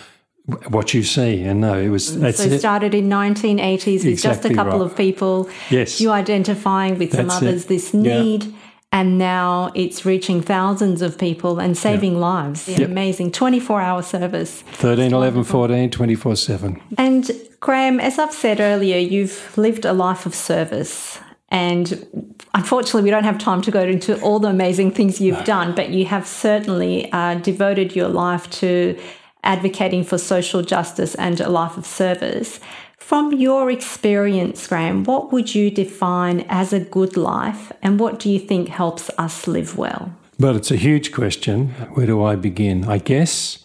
what 0.45 0.93
you 0.93 1.03
see 1.03 1.41
and 1.43 1.61
no 1.61 1.79
it 1.79 1.87
was 1.87 2.07
so 2.07 2.25
it 2.25 2.59
started 2.59 2.93
in 2.93 3.07
1980s 3.07 3.85
with 3.85 4.05
exactly 4.07 4.19
just 4.19 4.45
a 4.45 4.53
couple 4.53 4.79
right. 4.79 4.91
of 4.91 4.97
people 4.97 5.49
yes 5.69 6.01
you 6.01 6.11
identifying 6.11 6.97
with 6.97 7.11
That's 7.11 7.33
some 7.33 7.47
others 7.47 7.63
it. 7.63 7.67
this 7.69 7.93
need 7.93 8.43
yeah. 8.43 8.51
and 8.91 9.17
now 9.17 9.71
it's 9.73 10.05
reaching 10.05 10.41
thousands 10.41 11.01
of 11.01 11.17
people 11.17 11.59
and 11.59 11.77
saving 11.77 12.13
yeah. 12.13 12.19
lives 12.19 12.67
yep. 12.67 12.81
amazing 12.81 13.31
24 13.31 13.79
hour 13.79 14.01
service 14.01 14.63
13 14.73 15.13
11 15.13 15.45
14 15.45 15.89
24 15.89 16.35
7 16.35 16.81
and 16.97 17.31
graham 17.61 18.01
as 18.01 18.19
i've 18.19 18.33
said 18.33 18.59
earlier 18.59 18.97
you've 18.97 19.57
lived 19.57 19.85
a 19.85 19.93
life 19.93 20.25
of 20.25 20.35
service 20.35 21.19
and 21.49 22.33
unfortunately, 22.55 23.03
we 23.03 23.11
don't 23.11 23.25
have 23.25 23.37
time 23.37 23.61
to 23.61 23.69
go 23.69 23.81
into 23.81 24.19
all 24.21 24.39
the 24.39 24.47
amazing 24.47 24.89
things 24.89 25.21
you've 25.21 25.37
no. 25.37 25.45
done, 25.45 25.75
but 25.75 25.89
you 25.89 26.05
have 26.05 26.25
certainly 26.25 27.11
uh, 27.11 27.35
devoted 27.35 27.95
your 27.95 28.07
life 28.07 28.49
to 28.49 28.99
advocating 29.43 30.03
for 30.03 30.17
social 30.17 30.61
justice 30.61 31.15
and 31.15 31.39
a 31.39 31.49
life 31.49 31.77
of 31.77 31.85
service. 31.85 32.59
From 32.97 33.33
your 33.33 33.69
experience, 33.69 34.65
Graham, 34.67 35.03
what 35.03 35.31
would 35.31 35.53
you 35.53 35.69
define 35.69 36.45
as 36.49 36.71
a 36.71 36.79
good 36.79 37.17
life 37.17 37.71
and 37.81 37.99
what 37.99 38.17
do 38.17 38.29
you 38.29 38.39
think 38.39 38.69
helps 38.69 39.09
us 39.17 39.45
live 39.45 39.77
well? 39.77 40.13
But 40.39 40.55
it's 40.55 40.71
a 40.71 40.77
huge 40.77 41.11
question. 41.11 41.69
Where 41.93 42.05
do 42.05 42.23
I 42.23 42.35
begin? 42.35 42.85
I 42.85 42.97
guess 42.97 43.59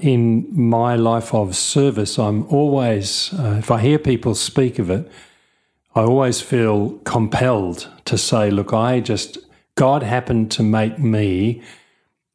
in 0.00 0.48
my 0.50 0.96
life 0.96 1.34
of 1.34 1.56
service, 1.56 2.18
I'm 2.18 2.44
always, 2.46 3.32
uh, 3.34 3.56
if 3.58 3.70
I 3.70 3.80
hear 3.80 3.98
people 3.98 4.34
speak 4.34 4.78
of 4.78 4.90
it, 4.90 5.10
I 5.94 6.02
always 6.02 6.40
feel 6.40 6.98
compelled 7.04 7.88
to 8.04 8.18
say, 8.18 8.50
look, 8.50 8.72
I 8.72 9.00
just, 9.00 9.38
God 9.74 10.02
happened 10.02 10.50
to 10.52 10.62
make 10.62 10.98
me 10.98 11.62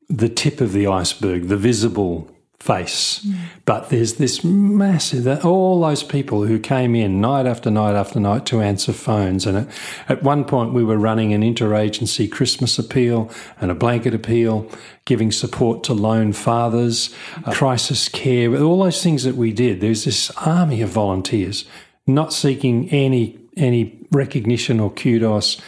the 0.10 0.30
tip 0.30 0.62
of 0.62 0.74
the 0.74 0.88
iceberg, 0.88 1.48
the 1.48 1.58
visible 1.58 2.30
face. 2.64 3.20
Mm. 3.20 3.36
But 3.66 3.90
there's 3.90 4.14
this 4.14 4.42
massive, 4.42 5.26
that 5.26 5.44
all 5.44 5.82
those 5.82 6.02
people 6.02 6.46
who 6.46 6.58
came 6.58 6.96
in 6.96 7.20
night 7.20 7.46
after 7.46 7.70
night 7.70 7.94
after 7.94 8.22
night 8.22 8.46
to 8.46 8.62
answer 8.62 8.94
phones. 8.94 9.46
And 9.46 9.58
at, 9.58 9.68
at 10.08 10.24
one 10.24 10.46
point, 10.46 10.72
we 10.72 10.82
were 10.82 10.98
running 10.98 11.34
an 11.34 11.42
interagency 11.42 12.32
Christmas 12.32 12.80
appeal 12.80 13.30
and 13.60 13.70
a 13.70 13.76
blanket 13.76 14.14
appeal, 14.14 14.72
giving 15.04 15.30
support 15.30 15.84
to 15.84 15.94
lone 15.94 16.32
fathers, 16.32 17.14
uh, 17.44 17.52
crisis 17.52 18.08
care, 18.08 18.56
all 18.56 18.82
those 18.82 19.04
things 19.04 19.26
that 19.26 19.36
we 19.36 19.52
did. 19.52 19.82
There's 19.82 20.06
this 20.06 20.32
army 20.38 20.82
of 20.82 20.90
volunteers 20.90 21.66
not 22.08 22.32
seeking 22.32 22.90
any 22.92 23.40
any 23.56 24.00
recognition 24.12 24.80
or 24.80 24.92
kudos 24.92 25.62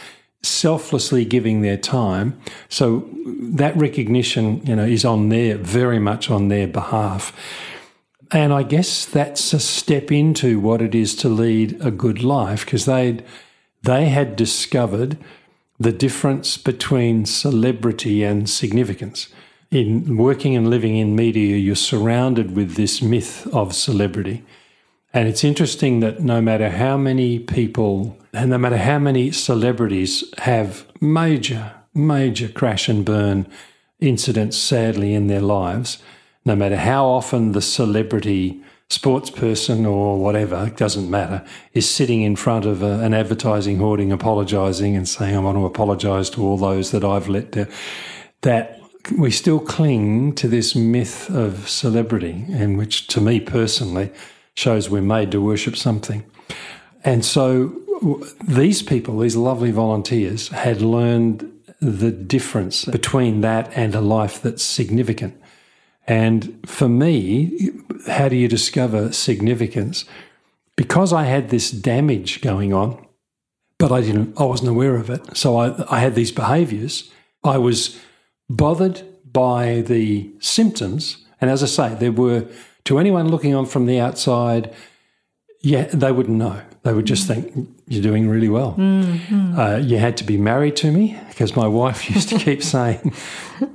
selflessly 0.46 1.24
giving 1.24 1.62
their 1.62 1.76
time. 1.76 2.38
So 2.68 3.08
that 3.24 3.76
recognition, 3.76 4.64
you 4.66 4.76
know, 4.76 4.84
is 4.84 5.04
on 5.04 5.28
their 5.28 5.56
very 5.56 5.98
much 5.98 6.30
on 6.30 6.48
their 6.48 6.66
behalf. 6.66 7.32
And 8.32 8.52
I 8.52 8.62
guess 8.62 9.04
that's 9.04 9.52
a 9.52 9.60
step 9.60 10.10
into 10.10 10.58
what 10.58 10.82
it 10.82 10.94
is 10.94 11.14
to 11.16 11.28
lead 11.28 11.80
a 11.80 11.90
good 11.90 12.22
life 12.22 12.64
because 12.64 12.86
they 12.86 13.20
they 13.82 14.06
had 14.06 14.34
discovered 14.34 15.16
the 15.78 15.92
difference 15.92 16.56
between 16.56 17.24
celebrity 17.24 18.24
and 18.24 18.48
significance. 18.48 19.28
In 19.70 20.16
working 20.16 20.56
and 20.56 20.68
living 20.68 20.96
in 20.96 21.14
media, 21.14 21.56
you're 21.56 21.76
surrounded 21.76 22.56
with 22.56 22.74
this 22.74 23.02
myth 23.02 23.46
of 23.52 23.74
celebrity. 23.74 24.44
And 25.12 25.28
it's 25.28 25.44
interesting 25.44 26.00
that 26.00 26.20
no 26.20 26.40
matter 26.40 26.70
how 26.70 26.96
many 26.96 27.38
people 27.38 28.18
and 28.36 28.50
no 28.50 28.58
matter 28.58 28.76
how 28.76 28.98
many 28.98 29.32
celebrities 29.32 30.22
have 30.38 30.86
major, 31.00 31.72
major 31.94 32.48
crash 32.48 32.86
and 32.86 33.02
burn 33.02 33.46
incidents 33.98 34.58
sadly 34.58 35.14
in 35.14 35.26
their 35.26 35.40
lives, 35.40 36.02
no 36.44 36.54
matter 36.54 36.76
how 36.76 37.06
often 37.06 37.52
the 37.52 37.62
celebrity 37.62 38.62
sports 38.90 39.30
person 39.30 39.86
or 39.86 40.20
whatever, 40.20 40.66
it 40.66 40.76
doesn't 40.76 41.10
matter, 41.10 41.42
is 41.72 41.88
sitting 41.88 42.20
in 42.20 42.36
front 42.36 42.66
of 42.66 42.82
a, 42.82 43.00
an 43.00 43.14
advertising 43.14 43.78
hoarding, 43.78 44.12
apologising 44.12 44.94
and 44.94 45.08
saying, 45.08 45.34
I 45.34 45.38
want 45.38 45.56
to 45.56 45.64
apologise 45.64 46.28
to 46.30 46.42
all 46.44 46.58
those 46.58 46.90
that 46.90 47.04
I've 47.04 47.28
let 47.28 47.52
down, 47.52 47.68
that 48.42 48.78
we 49.16 49.30
still 49.30 49.60
cling 49.60 50.34
to 50.34 50.46
this 50.46 50.76
myth 50.76 51.30
of 51.30 51.70
celebrity, 51.70 52.44
and 52.50 52.76
which 52.76 53.06
to 53.08 53.20
me 53.22 53.40
personally 53.40 54.12
shows 54.54 54.90
we're 54.90 55.00
made 55.00 55.30
to 55.30 55.40
worship 55.40 55.74
something. 55.74 56.22
And 57.02 57.24
so 57.24 57.82
these 58.46 58.82
people, 58.82 59.18
these 59.18 59.36
lovely 59.36 59.70
volunteers, 59.70 60.48
had 60.48 60.80
learned 60.82 61.50
the 61.80 62.10
difference 62.10 62.84
between 62.84 63.42
that 63.42 63.70
and 63.76 63.94
a 63.94 64.00
life 64.00 64.40
that's 64.40 64.62
significant. 64.62 65.40
And 66.06 66.58
for 66.66 66.88
me, 66.88 67.70
how 68.06 68.28
do 68.28 68.36
you 68.36 68.48
discover 68.48 69.12
significance? 69.12 70.04
Because 70.76 71.12
I 71.12 71.24
had 71.24 71.50
this 71.50 71.70
damage 71.70 72.40
going 72.40 72.72
on, 72.72 73.04
but 73.78 73.92
I 73.92 74.00
didn't, 74.00 74.38
I 74.40 74.44
wasn't 74.44 74.70
aware 74.70 74.96
of 74.96 75.10
it. 75.10 75.36
So 75.36 75.56
I, 75.56 75.96
I 75.96 76.00
had 76.00 76.14
these 76.14 76.32
behaviors. 76.32 77.10
I 77.44 77.58
was 77.58 77.98
bothered 78.48 79.02
by 79.30 79.82
the 79.82 80.30
symptoms. 80.38 81.18
And 81.40 81.50
as 81.50 81.62
I 81.62 81.66
say, 81.66 81.94
there 81.94 82.12
were, 82.12 82.46
to 82.84 82.98
anyone 82.98 83.28
looking 83.28 83.54
on 83.54 83.66
from 83.66 83.86
the 83.86 84.00
outside, 84.00 84.72
yeah, 85.60 85.84
they 85.92 86.12
wouldn't 86.12 86.38
know. 86.38 86.62
They 86.84 86.92
would 86.92 87.06
just 87.06 87.26
think 87.26 87.68
you're 87.86 88.02
doing 88.02 88.28
really 88.28 88.48
well. 88.48 88.74
Mm-hmm. 88.76 89.58
Uh, 89.58 89.76
you 89.76 89.98
had 89.98 90.16
to 90.18 90.24
be 90.24 90.36
married 90.36 90.76
to 90.76 90.90
me 90.90 91.18
because 91.28 91.54
my 91.56 91.66
wife 91.66 92.10
used 92.14 92.28
to 92.30 92.38
keep 92.38 92.62
saying, 92.62 93.12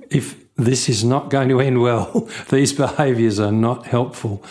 if 0.09 0.35
this 0.55 0.89
is 0.89 1.03
not 1.03 1.29
going 1.29 1.49
to 1.49 1.59
end 1.59 1.81
well, 1.81 2.29
these 2.49 2.73
behaviors 2.73 3.39
are 3.39 3.51
not 3.51 3.87
helpful. 3.87 4.43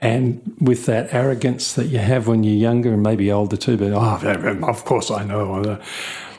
And 0.00 0.54
with 0.60 0.84
that 0.86 1.12
arrogance 1.14 1.72
that 1.74 1.86
you 1.86 1.98
have 1.98 2.28
when 2.28 2.44
you're 2.44 2.54
younger 2.54 2.92
and 2.92 3.02
maybe 3.02 3.32
older 3.32 3.56
too, 3.56 3.78
but 3.78 3.92
oh, 3.92 4.58
of 4.68 4.84
course 4.84 5.10
I 5.10 5.24
know. 5.24 5.80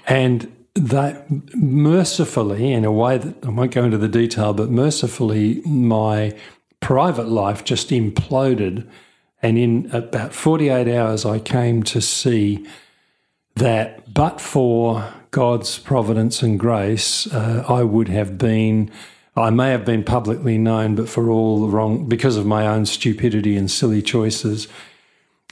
And 0.06 0.54
that 0.76 1.26
mercifully, 1.56 2.72
in 2.72 2.86
a 2.86 2.92
way 2.92 3.18
that 3.18 3.44
I 3.44 3.50
won't 3.50 3.72
go 3.72 3.84
into 3.84 3.98
the 3.98 4.08
detail, 4.08 4.54
but 4.54 4.70
mercifully, 4.70 5.62
my 5.66 6.38
private 6.80 7.28
life 7.28 7.64
just 7.64 7.90
imploded 7.90 8.88
and 9.42 9.58
in 9.58 9.90
about 9.92 10.34
48 10.34 10.88
hours, 10.88 11.26
I 11.26 11.40
came 11.40 11.84
to 11.84 12.02
see 12.02 12.66
that, 13.56 14.14
but 14.14 14.42
for 14.42 15.14
God's 15.32 15.78
providence 15.78 16.42
and 16.42 16.60
grace, 16.60 17.32
uh, 17.32 17.64
I 17.68 17.84
would 17.84 18.08
have 18.08 18.38
been, 18.38 18.90
I 19.36 19.50
may 19.50 19.70
have 19.72 19.86
been 19.86 20.04
publicly 20.04 20.58
known, 20.58 20.96
but 20.96 21.10
for 21.10 21.30
all 21.30 21.62
the 21.62 21.68
wrong, 21.68 22.08
because 22.10 22.38
of 22.38 22.46
my 22.46 22.66
own 22.66 22.86
stupidity 22.86 23.56
and 23.56 23.70
silly 23.70 24.02
choices. 24.02 24.68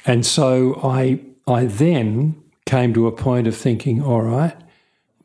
And 0.05 0.25
so 0.25 0.79
I, 0.83 1.19
I 1.47 1.65
then 1.65 2.41
came 2.65 2.93
to 2.95 3.07
a 3.07 3.11
point 3.11 3.47
of 3.47 3.55
thinking, 3.55 4.01
all 4.01 4.21
right, 4.21 4.55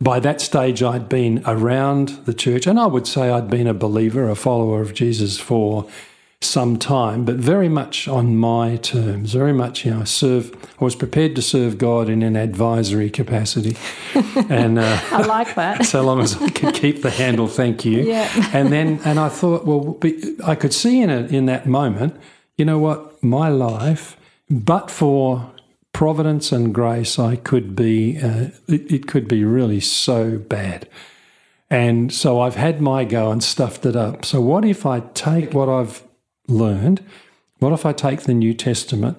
by 0.02 0.20
that 0.20 0.40
stage, 0.40 0.82
I'd 0.82 1.08
been 1.08 1.42
around 1.46 2.08
the 2.24 2.34
church, 2.34 2.66
and 2.66 2.80
I 2.80 2.86
would 2.86 3.06
say 3.06 3.30
I'd 3.30 3.50
been 3.50 3.66
a 3.66 3.74
believer, 3.74 4.28
a 4.28 4.34
follower 4.34 4.80
of 4.80 4.94
Jesus 4.94 5.38
for 5.38 5.86
some 6.42 6.78
time, 6.78 7.24
but 7.26 7.36
very 7.36 7.68
much 7.68 8.08
on 8.08 8.34
my 8.34 8.76
terms. 8.76 9.34
Very 9.34 9.52
much, 9.52 9.84
you 9.84 9.90
know, 9.90 10.00
I 10.00 10.04
serve. 10.04 10.54
I 10.80 10.84
was 10.84 10.94
prepared 10.94 11.36
to 11.36 11.42
serve 11.42 11.76
God 11.76 12.08
in 12.08 12.22
an 12.22 12.34
advisory 12.34 13.10
capacity, 13.10 13.76
and 14.48 14.78
uh, 14.78 15.00
I 15.10 15.22
like 15.26 15.54
that. 15.56 15.84
so 15.86 16.02
long 16.02 16.20
as 16.20 16.40
I 16.40 16.48
could 16.48 16.74
keep 16.74 17.02
the 17.02 17.10
handle, 17.10 17.46
thank 17.46 17.84
you. 17.84 18.02
Yeah. 18.02 18.30
and 18.54 18.72
then, 18.72 19.00
and 19.04 19.20
I 19.20 19.28
thought, 19.28 19.66
well, 19.66 19.98
I 20.44 20.54
could 20.54 20.72
see 20.72 21.02
in 21.02 21.10
it 21.10 21.30
in 21.30 21.44
that 21.46 21.66
moment. 21.66 22.16
You 22.56 22.64
know 22.64 22.78
what? 22.78 23.22
My 23.22 23.50
life, 23.50 24.16
but 24.48 24.90
for 24.90 25.52
providence 25.92 26.52
and 26.52 26.74
grace, 26.74 27.18
I 27.18 27.36
could 27.36 27.76
be. 27.76 28.18
Uh, 28.18 28.48
it, 28.66 28.90
it 28.90 29.06
could 29.06 29.28
be 29.28 29.44
really 29.44 29.80
so 29.80 30.38
bad. 30.38 30.88
And 31.68 32.12
so 32.12 32.40
I've 32.40 32.56
had 32.56 32.80
my 32.80 33.04
go 33.04 33.30
and 33.30 33.44
stuffed 33.44 33.86
it 33.86 33.94
up. 33.94 34.24
So, 34.24 34.40
what 34.40 34.64
if 34.64 34.86
I 34.86 35.00
take 35.00 35.52
what 35.52 35.68
I've 35.68 36.02
learned, 36.50 37.04
what 37.58 37.72
if 37.72 37.86
I 37.86 37.92
take 37.92 38.22
the 38.22 38.34
New 38.34 38.54
Testament 38.54 39.18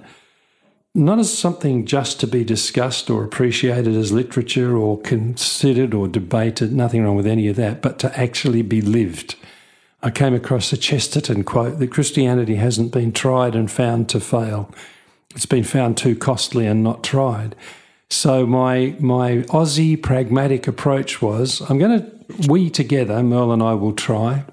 not 0.93 1.19
as 1.19 1.35
something 1.35 1.85
just 1.85 2.19
to 2.19 2.27
be 2.27 2.43
discussed 2.43 3.09
or 3.09 3.23
appreciated 3.23 3.95
as 3.95 4.11
literature 4.11 4.75
or 4.75 5.00
considered 5.00 5.93
or 5.93 6.07
debated, 6.07 6.73
nothing 6.73 7.01
wrong 7.03 7.15
with 7.15 7.27
any 7.27 7.47
of 7.47 7.55
that, 7.55 7.81
but 7.81 7.97
to 8.00 8.19
actually 8.19 8.61
be 8.61 8.81
lived? 8.81 9.35
I 10.03 10.09
came 10.09 10.33
across 10.33 10.73
a 10.73 10.77
Chesterton 10.77 11.43
quote 11.43 11.79
that 11.79 11.91
Christianity 11.91 12.55
hasn't 12.55 12.91
been 12.91 13.13
tried 13.13 13.55
and 13.55 13.71
found 13.71 14.09
to 14.09 14.19
fail. 14.19 14.73
It's 15.35 15.45
been 15.45 15.63
found 15.63 15.95
too 15.95 16.15
costly 16.15 16.65
and 16.67 16.83
not 16.83 17.03
tried. 17.03 17.55
So 18.09 18.45
my 18.45 18.95
my 19.00 19.43
Aussie 19.50 20.01
pragmatic 20.01 20.67
approach 20.67 21.21
was 21.21 21.61
I'm 21.69 21.79
going 21.79 22.01
to 22.01 22.47
we 22.50 22.69
together, 22.69 23.21
Merle 23.23 23.53
and 23.53 23.63
I 23.63 23.73
will 23.73 23.93
try. 23.93 24.43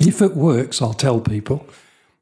If 0.00 0.20
it 0.20 0.34
works, 0.34 0.82
I'll 0.82 0.94
tell 0.94 1.20
people. 1.20 1.66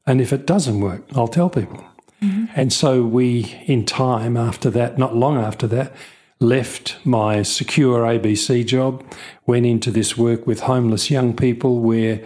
And 0.05 0.21
if 0.21 0.33
it 0.33 0.45
doesn't 0.45 0.79
work, 0.79 1.03
I'll 1.15 1.27
tell 1.27 1.49
people. 1.49 1.83
Mm-hmm. 2.21 2.45
And 2.55 2.71
so 2.71 3.03
we, 3.03 3.57
in 3.65 3.85
time 3.85 4.37
after 4.37 4.69
that, 4.71 4.97
not 4.97 5.15
long 5.15 5.37
after 5.37 5.67
that, 5.67 5.93
left 6.39 6.97
my 7.05 7.41
secure 7.41 8.01
ABC 8.01 8.65
job, 8.65 9.03
went 9.45 9.65
into 9.65 9.91
this 9.91 10.17
work 10.17 10.45
with 10.45 10.61
homeless 10.61 11.09
young 11.09 11.35
people 11.35 11.79
where 11.79 12.23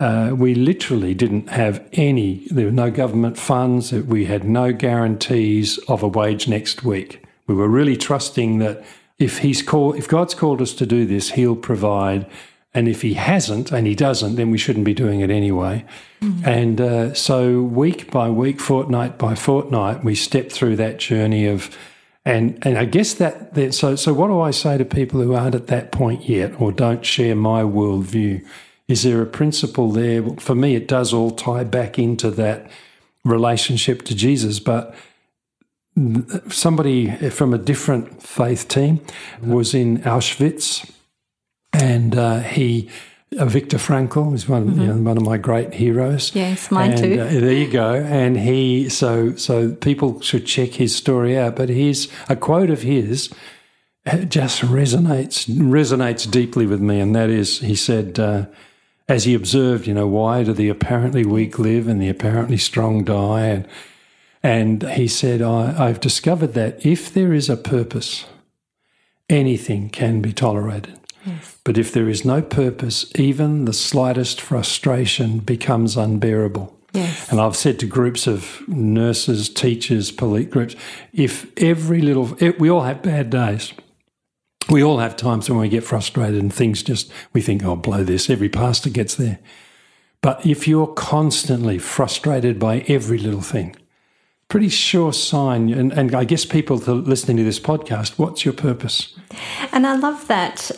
uh, 0.00 0.32
we 0.36 0.54
literally 0.54 1.14
didn't 1.14 1.48
have 1.48 1.86
any, 1.92 2.46
there 2.50 2.66
were 2.66 2.72
no 2.72 2.90
government 2.90 3.38
funds, 3.38 3.92
we 3.92 4.26
had 4.26 4.44
no 4.44 4.72
guarantees 4.72 5.78
of 5.88 6.02
a 6.02 6.08
wage 6.08 6.48
next 6.48 6.84
week. 6.84 7.24
We 7.46 7.54
were 7.54 7.68
really 7.68 7.96
trusting 7.96 8.58
that 8.58 8.84
if 9.18 9.38
he's 9.38 9.62
called, 9.62 9.96
if 9.96 10.08
God's 10.08 10.34
called 10.34 10.60
us 10.60 10.72
to 10.74 10.86
do 10.86 11.06
this, 11.06 11.30
he'll 11.30 11.56
provide 11.56 12.26
and 12.74 12.88
if 12.88 13.02
he 13.02 13.14
hasn't, 13.14 13.70
and 13.70 13.86
he 13.86 13.94
doesn't, 13.94 14.34
then 14.34 14.50
we 14.50 14.58
shouldn't 14.58 14.84
be 14.84 14.94
doing 14.94 15.20
it 15.20 15.30
anyway. 15.30 15.84
Mm-hmm. 16.20 16.48
And 16.48 16.80
uh, 16.80 17.14
so, 17.14 17.62
week 17.62 18.10
by 18.10 18.28
week, 18.28 18.60
fortnight 18.60 19.16
by 19.16 19.36
fortnight, 19.36 20.02
we 20.02 20.16
step 20.16 20.50
through 20.50 20.76
that 20.76 20.98
journey 20.98 21.46
of, 21.46 21.76
and 22.24 22.58
and 22.66 22.76
I 22.76 22.84
guess 22.84 23.14
that, 23.14 23.54
that 23.54 23.74
so 23.74 23.94
so 23.94 24.12
what 24.12 24.26
do 24.26 24.40
I 24.40 24.50
say 24.50 24.76
to 24.76 24.84
people 24.84 25.20
who 25.20 25.34
aren't 25.34 25.54
at 25.54 25.68
that 25.68 25.92
point 25.92 26.28
yet 26.28 26.60
or 26.60 26.72
don't 26.72 27.06
share 27.06 27.36
my 27.36 27.62
worldview? 27.62 28.44
Is 28.88 29.04
there 29.04 29.22
a 29.22 29.26
principle 29.26 29.92
there? 29.92 30.22
For 30.38 30.54
me, 30.54 30.74
it 30.74 30.88
does 30.88 31.12
all 31.12 31.30
tie 31.30 31.64
back 31.64 31.98
into 31.98 32.30
that 32.32 32.70
relationship 33.24 34.02
to 34.02 34.14
Jesus, 34.14 34.58
but 34.58 34.94
somebody 36.48 37.30
from 37.30 37.54
a 37.54 37.58
different 37.58 38.20
faith 38.20 38.66
team 38.66 39.00
was 39.40 39.74
in 39.74 39.98
Auschwitz 39.98 40.90
and 41.82 42.16
uh, 42.16 42.40
he 42.40 42.88
uh, 43.38 43.44
Viktor 43.46 43.78
Frankl 43.78 44.34
is 44.34 44.48
one, 44.48 44.66
mm-hmm. 44.66 44.80
you 44.80 44.86
know, 44.86 44.96
one 44.96 45.16
of 45.16 45.22
my 45.22 45.36
great 45.36 45.74
heroes. 45.74 46.34
Yes, 46.34 46.70
mine 46.70 46.92
and, 46.92 47.00
too. 47.00 47.20
Uh, 47.20 47.40
there 47.40 47.52
you 47.52 47.70
go. 47.70 47.94
And 47.94 48.38
he, 48.38 48.88
so 48.88 49.34
so 49.36 49.72
people 49.72 50.20
should 50.20 50.46
check 50.46 50.70
his 50.70 50.94
story 50.94 51.38
out. 51.38 51.56
But 51.56 51.68
here's 51.68 52.08
a 52.28 52.36
quote 52.36 52.70
of 52.70 52.82
his 52.82 53.32
uh, 54.06 54.18
just 54.18 54.62
resonates 54.62 55.48
resonates 55.48 56.30
deeply 56.30 56.66
with 56.66 56.80
me, 56.80 57.00
and 57.00 57.14
that 57.14 57.30
is, 57.30 57.60
he 57.60 57.74
said. 57.74 58.18
Uh, 58.18 58.46
as 59.06 59.24
he 59.24 59.34
observed, 59.34 59.86
you 59.86 59.92
know, 59.92 60.06
why 60.06 60.42
do 60.42 60.54
the 60.54 60.70
apparently 60.70 61.26
weak 61.26 61.58
live 61.58 61.88
and 61.88 62.00
the 62.00 62.08
apparently 62.08 62.56
strong 62.56 63.04
die? 63.04 63.46
And, 63.46 63.68
and 64.42 64.82
he 64.92 65.08
said, 65.08 65.42
I, 65.42 65.88
I've 65.88 66.00
discovered 66.00 66.54
that 66.54 66.84
if 66.86 67.12
there 67.12 67.34
is 67.34 67.50
a 67.50 67.56
purpose, 67.58 68.24
anything 69.28 69.90
can 69.90 70.22
be 70.22 70.32
tolerated. 70.32 70.98
But 71.64 71.78
if 71.78 71.92
there 71.92 72.08
is 72.08 72.24
no 72.24 72.42
purpose, 72.42 73.10
even 73.16 73.64
the 73.64 73.72
slightest 73.72 74.40
frustration 74.40 75.38
becomes 75.38 75.96
unbearable. 75.96 76.76
Yes. 76.92 77.30
And 77.30 77.40
I've 77.40 77.56
said 77.56 77.80
to 77.80 77.86
groups 77.86 78.26
of 78.26 78.62
nurses, 78.68 79.48
teachers, 79.48 80.12
police 80.12 80.48
groups, 80.48 80.76
if 81.12 81.50
every 81.58 82.00
little, 82.00 82.36
eh, 82.40 82.52
we 82.58 82.70
all 82.70 82.82
have 82.82 83.02
bad 83.02 83.30
days. 83.30 83.72
We 84.70 84.82
all 84.82 84.98
have 84.98 85.16
times 85.16 85.50
when 85.50 85.58
we 85.58 85.68
get 85.68 85.84
frustrated 85.84 86.40
and 86.40 86.54
things 86.54 86.82
just, 86.82 87.10
we 87.32 87.42
think, 87.42 87.64
oh, 87.64 87.76
blow 87.76 88.04
this. 88.04 88.30
Every 88.30 88.48
pastor 88.48 88.90
gets 88.90 89.16
there. 89.16 89.40
But 90.22 90.46
if 90.46 90.66
you're 90.66 90.86
constantly 90.86 91.78
frustrated 91.78 92.58
by 92.58 92.78
every 92.88 93.18
little 93.18 93.42
thing, 93.42 93.76
pretty 94.48 94.68
sure 94.70 95.12
sign, 95.12 95.70
and, 95.70 95.92
and 95.92 96.14
I 96.14 96.24
guess 96.24 96.44
people 96.44 96.76
listening 96.76 97.36
to 97.38 97.44
this 97.44 97.60
podcast, 97.60 98.18
what's 98.18 98.44
your 98.44 98.54
purpose? 98.54 99.14
And 99.72 99.86
I 99.86 99.96
love 99.96 100.26
that 100.28 100.70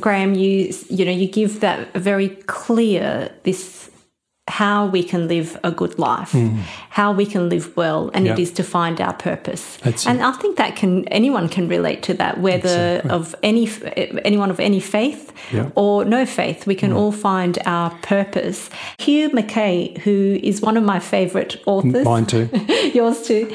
Graham, 0.00 0.34
you 0.34 0.72
you 0.88 1.04
know 1.04 1.12
you 1.12 1.28
give 1.28 1.60
that 1.60 1.92
very 1.94 2.30
clear 2.46 3.32
this 3.44 3.90
how 4.50 4.86
we 4.86 5.02
can 5.02 5.28
live 5.28 5.58
a 5.62 5.70
good 5.70 5.98
life, 5.98 6.32
mm. 6.32 6.58
how 6.90 7.12
we 7.12 7.24
can 7.24 7.48
live 7.48 7.74
well, 7.76 8.10
and 8.12 8.26
yep. 8.26 8.38
it 8.38 8.42
is 8.42 8.50
to 8.50 8.64
find 8.64 9.00
our 9.00 9.14
purpose. 9.14 9.78
That's 9.78 10.06
and 10.06 10.18
it. 10.18 10.24
I 10.24 10.32
think 10.32 10.58
that 10.58 10.76
can 10.76 11.06
anyone 11.08 11.48
can 11.48 11.68
relate 11.68 12.02
to 12.04 12.14
that, 12.14 12.40
whether 12.40 13.00
of 13.08 13.34
any 13.42 13.70
anyone 14.24 14.50
of 14.50 14.60
any 14.60 14.80
faith 14.80 15.32
yep. 15.52 15.72
or 15.76 16.04
no 16.04 16.26
faith. 16.26 16.66
We 16.66 16.74
can 16.74 16.90
mm. 16.90 16.96
all 16.96 17.12
find 17.12 17.58
our 17.64 17.90
purpose. 18.02 18.68
Hugh 18.98 19.30
Mackay, 19.32 20.00
who 20.00 20.38
is 20.42 20.60
one 20.60 20.76
of 20.76 20.82
my 20.82 20.98
favorite 20.98 21.62
authors, 21.66 22.04
mine 22.04 22.26
too, 22.26 22.50
yours 22.92 23.22
too. 23.22 23.54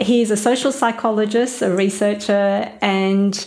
He 0.00 0.22
is 0.22 0.30
a 0.30 0.36
social 0.36 0.72
psychologist, 0.72 1.62
a 1.62 1.74
researcher, 1.74 2.70
and 2.80 3.46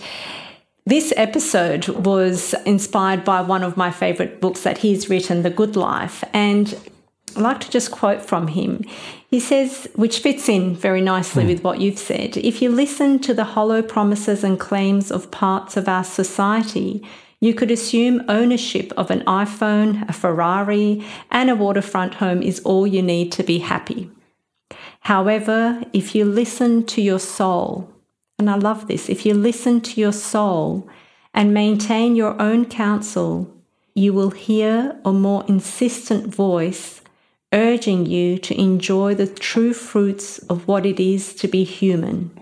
this 0.86 1.12
episode 1.18 1.88
was 1.88 2.54
inspired 2.66 3.24
by 3.26 3.42
one 3.42 3.64
of 3.64 3.76
my 3.76 3.90
favorite 3.90 4.40
books 4.40 4.62
that 4.62 4.80
he's 4.80 5.10
written, 5.10 5.42
The 5.42 5.50
Good 5.50 5.76
Life. 5.76 6.24
And 6.32 6.78
I'd 7.36 7.42
like 7.42 7.60
to 7.62 7.72
just 7.72 7.92
quote 7.92 8.22
from 8.22 8.50
him. 8.50 8.84
He 9.28 9.40
says, 9.40 9.90
which 9.96 10.20
fits 10.20 10.48
in 10.48 10.76
very 10.76 11.02
nicely 11.02 11.44
mm. 11.44 11.48
with 11.48 11.64
what 11.64 11.82
you've 11.82 11.98
said 11.98 12.38
if 12.38 12.62
you 12.62 12.70
listen 12.70 13.20
to 13.20 13.34
the 13.34 13.44
hollow 13.44 13.82
promises 13.82 14.44
and 14.44 14.60
claims 14.60 15.12
of 15.12 15.32
parts 15.32 15.76
of 15.76 15.90
our 15.90 16.04
society, 16.04 17.04
you 17.42 17.54
could 17.54 17.72
assume 17.72 18.24
ownership 18.30 18.94
of 18.96 19.12
an 19.12 19.22
iPhone, 19.22 20.08
a 20.08 20.14
Ferrari, 20.14 21.04
and 21.32 21.50
a 21.50 21.56
waterfront 21.56 22.16
home 22.16 22.42
is 22.42 22.60
all 22.62 22.88
you 22.88 23.02
need 23.02 23.32
to 23.34 23.44
be 23.44 23.60
happy. 23.60 24.10
However, 25.02 25.84
if 25.94 26.16
you 26.16 26.26
listen 26.26 26.86
to 26.88 27.02
your 27.02 27.20
soul, 27.20 27.92
and 28.38 28.50
I 28.50 28.56
love 28.56 28.88
this. 28.88 29.10
If 29.10 29.26
you 29.26 29.34
listen 29.34 29.82
to 29.82 30.02
your 30.02 30.12
soul 30.12 30.90
and 31.34 31.54
maintain 31.54 32.16
your 32.16 32.40
own 32.42 32.66
counsel, 32.66 33.54
you 33.94 34.14
will 34.14 34.32
hear 34.32 35.00
a 35.06 35.14
more 35.14 35.46
insistent 35.48 36.34
voice 36.34 37.02
urging 37.54 38.06
you 38.06 38.38
to 38.38 38.60
enjoy 38.60 39.16
the 39.16 39.28
true 39.28 39.74
fruits 39.74 40.40
of 40.40 40.68
what 40.68 40.86
it 40.86 41.00
is 41.00 41.34
to 41.36 41.48
be 41.48 41.64
human. 41.64 42.38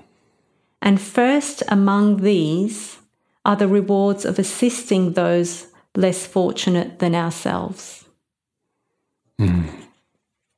And 0.81 0.99
first 0.99 1.61
among 1.67 2.21
these 2.21 2.97
are 3.45 3.55
the 3.55 3.67
rewards 3.67 4.25
of 4.25 4.39
assisting 4.39 5.13
those 5.13 5.67
less 5.95 6.25
fortunate 6.25 6.99
than 6.99 7.13
ourselves. 7.13 8.05
Mm. 9.39 9.69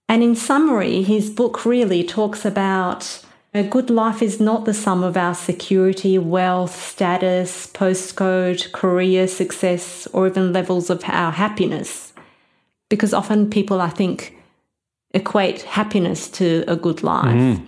And 0.08 0.24
in 0.24 0.36
summary, 0.36 1.02
his 1.02 1.30
book 1.30 1.66
really 1.66 2.04
talks 2.04 2.46
about 2.46 3.25
a 3.56 3.64
good 3.64 3.90
life 3.90 4.22
is 4.22 4.40
not 4.40 4.66
the 4.66 4.74
sum 4.74 5.04
of 5.04 5.16
our 5.16 5.34
security, 5.34 6.18
wealth, 6.18 6.76
status, 6.76 7.68
postcode, 7.68 8.72
career 8.74 9.28
success, 9.28 10.08
or 10.08 10.28
even 10.28 10.52
levels 10.52 10.90
of 10.90 11.04
our 11.06 11.32
happiness. 11.32 12.12
Because 12.90 13.14
often 13.14 13.50
people, 13.50 13.80
I 13.80 13.90
think, 13.90 14.38
equate 15.12 15.62
happiness 15.62 16.28
to 16.32 16.66
a 16.68 16.76
good 16.76 17.02
life. 17.02 17.34
Mm. 17.34 17.66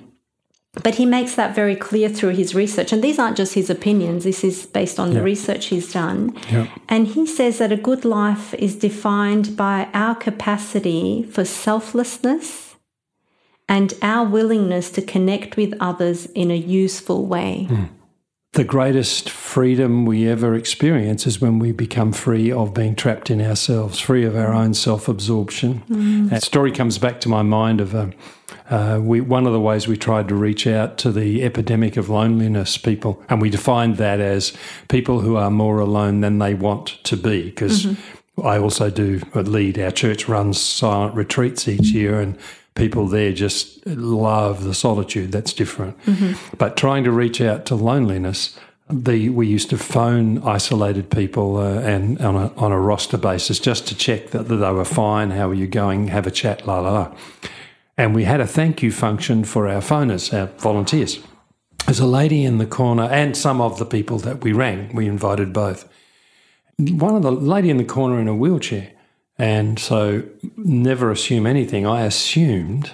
But 0.84 0.96
he 0.96 1.06
makes 1.06 1.36
that 1.36 1.56
very 1.56 1.76
clear 1.76 2.10
through 2.10 2.32
his 2.32 2.54
research. 2.54 2.92
And 2.92 3.04
these 3.04 3.18
aren't 3.18 3.38
just 3.38 3.54
his 3.54 3.70
opinions, 3.70 4.26
this 4.26 4.44
is 4.44 4.66
based 4.66 5.00
on 5.00 5.14
the 5.14 5.24
research 5.24 5.68
he's 5.68 5.92
done. 5.92 6.36
And 6.88 7.08
he 7.08 7.26
says 7.26 7.58
that 7.58 7.72
a 7.72 7.78
good 7.78 8.06
life 8.06 8.54
is 8.56 8.76
defined 8.76 9.56
by 9.56 9.88
our 9.94 10.14
capacity 10.14 11.24
for 11.24 11.46
selflessness 11.46 12.67
and 13.70 13.94
our 14.02 14.26
willingness 14.26 14.92
to 14.92 15.02
connect 15.02 15.58
with 15.58 15.74
others 15.80 16.26
in 16.28 16.52
a 16.52 16.58
useful 16.58 17.26
way. 17.26 17.68
Mm. 17.70 17.90
the 18.54 18.64
greatest 18.64 19.30
freedom 19.30 20.06
we 20.06 20.28
ever 20.28 20.56
experience 20.56 21.28
is 21.28 21.40
when 21.40 21.60
we 21.60 21.72
become 21.72 22.12
free 22.12 22.52
of 22.52 22.74
being 22.74 22.96
trapped 22.96 23.30
in 23.30 23.40
ourselves, 23.40 24.00
free 24.00 24.26
of 24.26 24.36
our 24.36 24.52
own 24.52 24.74
self 24.74 25.08
absorption. 25.08 25.84
Mm. 25.90 26.30
That 26.30 26.42
story 26.42 26.72
comes 26.72 26.98
back 26.98 27.22
to 27.22 27.30
my 27.30 27.44
mind 27.44 27.82
of 27.82 27.94
um, 27.94 28.14
uh, 28.70 29.00
we, 29.02 29.22
one 29.22 29.46
of 29.46 29.54
the 29.54 29.60
ways 29.60 29.88
we 29.88 29.96
tried 29.96 30.28
to 30.28 30.36
reach 30.36 30.68
out 30.68 30.98
to 30.98 31.12
the 31.12 31.44
epidemic 31.44 31.98
of 31.98 32.10
loneliness 32.10 32.78
people, 32.78 33.24
and 33.30 33.42
we 33.42 33.50
defined 33.50 33.98
that 33.98 34.20
as 34.20 34.54
people 34.90 35.22
who 35.22 35.36
are 35.36 35.52
more 35.52 35.80
alone 35.80 36.22
than 36.22 36.40
they 36.40 36.54
want 36.54 36.88
to 37.04 37.16
be. 37.16 37.44
Because 37.44 37.86
mm-hmm. 37.86 38.46
I 38.46 38.58
also 38.58 38.90
do 38.90 39.22
lead 39.34 39.80
our 39.80 39.92
church 39.92 40.28
runs 40.28 40.60
silent 40.60 41.16
retreats 41.16 41.68
each 41.68 41.92
year, 41.92 42.20
and 42.20 42.38
people 42.78 43.08
there 43.08 43.34
just 43.34 43.86
love 43.86 44.64
the 44.64 44.74
solitude. 44.74 45.32
That's 45.32 45.52
different. 45.52 46.00
Mm-hmm. 46.06 46.56
But 46.58 46.78
trying 46.78 47.04
to 47.04 47.12
reach 47.12 47.42
out 47.42 47.66
to 47.66 47.76
loneliness, 47.76 48.58
the 48.90 49.30
we 49.30 49.48
used 49.48 49.70
to 49.72 49.78
phone 49.78 50.42
isolated 50.44 51.10
people 51.10 51.58
uh, 51.58 51.80
and 51.82 52.22
on 52.22 52.36
a, 52.36 52.54
on 52.56 52.72
a 52.72 52.80
roster 52.80 53.18
basis 53.18 53.60
just 53.60 53.88
to 53.88 53.96
check 53.96 54.30
that, 54.30 54.48
that 54.48 54.56
they 54.56 54.72
were 54.72 54.86
fine. 54.86 55.32
How 55.32 55.50
are 55.50 55.54
you 55.54 55.68
going? 55.68 56.08
Have 56.08 56.28
a 56.28 56.32
chat. 56.32 56.66
La 56.66 56.80
la 56.80 56.92
la. 56.92 57.16
And 57.98 58.16
we 58.16 58.24
had 58.26 58.40
a 58.40 58.48
thank 58.48 58.84
you 58.84 58.92
function 58.92 59.44
for 59.44 59.68
our 59.68 59.82
phoners, 59.82 60.32
our 60.32 60.48
volunteers. 60.60 61.20
There's 61.86 62.00
a 62.00 62.06
lady 62.06 62.44
in 62.44 62.60
the 62.60 62.66
corner, 62.66 63.04
and 63.04 63.36
some 63.36 63.60
of 63.60 63.80
the 63.80 63.86
people 63.86 64.20
that 64.20 64.44
we 64.44 64.54
rang. 64.54 64.94
We 64.94 65.08
invited 65.08 65.52
both. 65.52 65.90
One 66.78 67.16
of 67.16 67.24
the 67.24 67.32
lady 67.32 67.70
in 67.70 67.78
the 67.78 67.86
corner 67.86 68.20
in 68.20 68.28
a 68.28 68.36
wheelchair 68.36 68.92
and 69.38 69.78
so, 69.80 70.24
never 70.56 71.12
assume 71.12 71.46
anything. 71.46 71.86
I 71.86 72.02
assumed 72.06 72.94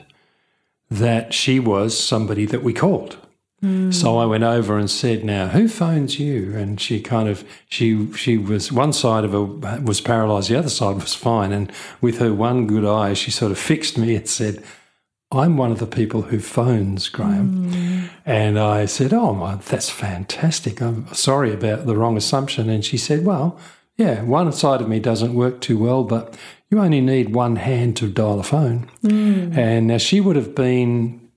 that 0.91 1.33
she 1.33 1.59
was 1.59 1.97
somebody 1.97 2.45
that 2.45 2.63
we 2.63 2.73
called. 2.73 3.17
Mm. 3.63 3.93
So 3.93 4.17
I 4.17 4.25
went 4.25 4.43
over 4.43 4.77
and 4.77 4.91
said, 4.91 5.23
"Now, 5.23 5.47
who 5.47 5.69
phones 5.69 6.19
you?" 6.19 6.53
And 6.55 6.81
she 6.81 6.99
kind 6.99 7.29
of 7.29 7.45
she 7.69 8.11
she 8.13 8.37
was 8.37 8.71
one 8.71 8.91
side 8.91 9.23
of 9.23 9.31
her 9.31 9.43
was 9.81 10.01
paralysed, 10.01 10.49
the 10.49 10.59
other 10.59 10.69
side 10.69 10.95
was 10.95 11.13
fine. 11.13 11.53
And 11.53 11.71
with 12.01 12.19
her 12.19 12.33
one 12.33 12.67
good 12.67 12.85
eye, 12.85 13.13
she 13.13 13.31
sort 13.31 13.53
of 13.53 13.57
fixed 13.57 13.97
me 13.97 14.15
and 14.15 14.27
said, 14.27 14.61
"I'm 15.31 15.55
one 15.55 15.71
of 15.71 15.79
the 15.79 15.87
people 15.87 16.23
who 16.23 16.39
phones 16.39 17.07
Graham." 17.07 17.71
Mm. 17.71 18.09
And 18.25 18.59
I 18.59 18.85
said, 18.85 19.13
"Oh, 19.13 19.33
my, 19.33 19.55
that's 19.55 19.89
fantastic. 19.89 20.81
I'm 20.81 21.07
sorry 21.13 21.53
about 21.53 21.85
the 21.85 21.95
wrong 21.95 22.17
assumption." 22.17 22.69
And 22.69 22.83
she 22.83 22.97
said, 22.97 23.25
"Well." 23.25 23.57
Yeah, 23.97 24.23
one 24.23 24.51
side 24.51 24.81
of 24.81 24.89
me 24.89 24.99
doesn't 24.99 25.35
work 25.35 25.61
too 25.61 25.77
well, 25.77 26.03
but 26.03 26.35
you 26.69 26.79
only 26.79 27.01
need 27.01 27.35
one 27.35 27.57
hand 27.57 27.95
to 27.97 28.07
dial 28.09 28.39
a 28.39 28.43
phone. 28.43 28.89
Mm. 29.03 29.55
And 29.55 29.87
now 29.87 29.99
she 29.99 30.19
would 30.19 30.35
have 30.35 30.55
been 30.55 31.29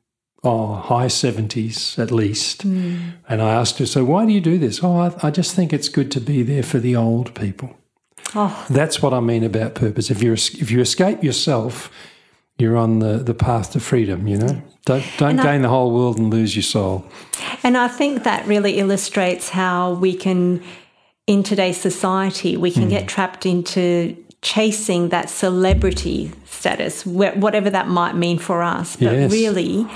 oh, 0.42 0.74
high 0.76 1.06
70s 1.06 1.98
at 1.98 2.10
least. 2.10 2.66
Mm. 2.66 3.14
And 3.28 3.42
I 3.42 3.52
asked 3.52 3.78
her, 3.78 3.86
So 3.86 4.04
why 4.04 4.24
do 4.24 4.32
you 4.32 4.40
do 4.40 4.58
this? 4.58 4.82
Oh, 4.82 4.96
I, 4.96 5.14
I, 5.22 5.30
just 5.30 5.54
think 5.54 5.72
it's 5.72 5.88
good 5.88 6.10
to 6.12 6.20
be 6.20 6.42
there 6.42 6.62
for 6.62 6.78
the 6.78 6.96
old 6.96 7.34
people. 7.34 7.76
Oh. 8.34 8.66
That's 8.70 9.02
what 9.02 9.12
I 9.12 9.20
mean 9.20 9.44
about 9.44 9.74
purpose. 9.74 10.10
If 10.10 10.22
you 10.22 10.32
if 10.32 10.70
you 10.70 10.80
escape 10.80 11.22
yourself, 11.22 11.90
you're 12.58 12.76
on 12.76 13.00
the, 13.00 13.18
the 13.18 13.34
path 13.34 13.72
to 13.72 13.80
freedom, 13.80 14.26
you 14.26 14.38
know? 14.38 14.62
Don't, 14.86 15.04
don't 15.18 15.36
gain 15.36 15.46
I, 15.46 15.58
the 15.58 15.68
whole 15.68 15.92
world 15.92 16.18
and 16.18 16.30
lose 16.30 16.56
your 16.56 16.62
soul. 16.62 17.04
And 17.62 17.76
I 17.76 17.88
think 17.88 18.22
that 18.22 18.46
really 18.46 18.78
illustrates 18.78 19.50
how 19.50 19.94
we 19.94 20.14
can 20.14 20.62
in 21.26 21.42
today's 21.42 21.80
society, 21.80 22.56
we 22.56 22.70
can 22.70 22.86
mm. 22.86 22.90
get 22.90 23.08
trapped 23.08 23.46
into 23.46 24.16
chasing 24.42 25.08
that 25.08 25.28
celebrity 25.28 26.30
status, 26.44 27.04
whatever 27.04 27.68
that 27.70 27.88
might 27.88 28.14
mean 28.14 28.38
for 28.38 28.62
us. 28.62 28.96
But 28.96 29.12
yes. 29.12 29.32
really, 29.32 29.88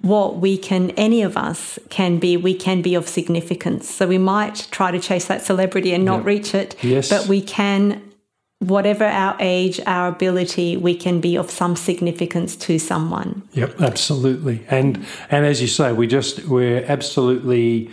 what 0.00 0.38
we 0.38 0.58
can, 0.58 0.90
any 0.90 1.22
of 1.22 1.36
us 1.36 1.78
can 1.88 2.18
be, 2.18 2.36
we 2.36 2.54
can 2.54 2.82
be 2.82 2.96
of 2.96 3.08
significance. 3.08 3.88
So 3.88 4.08
we 4.08 4.18
might 4.18 4.66
try 4.72 4.90
to 4.90 4.98
chase 4.98 5.26
that 5.26 5.42
celebrity 5.42 5.92
and 5.94 6.04
not 6.04 6.18
yep. 6.18 6.26
reach 6.26 6.54
it, 6.54 6.74
yes. 6.82 7.08
but 7.08 7.28
we 7.28 7.40
can, 7.40 8.02
whatever 8.58 9.04
our 9.04 9.36
age, 9.38 9.80
our 9.86 10.08
ability, 10.08 10.76
we 10.76 10.96
can 10.96 11.20
be 11.20 11.36
of 11.36 11.48
some 11.50 11.76
significance 11.76 12.56
to 12.56 12.80
someone. 12.80 13.42
Yep, 13.52 13.80
absolutely. 13.80 14.66
And 14.68 15.06
and 15.30 15.46
as 15.46 15.62
you 15.62 15.68
say, 15.68 15.92
we 15.92 16.08
just 16.08 16.46
we're 16.46 16.84
absolutely 16.88 17.90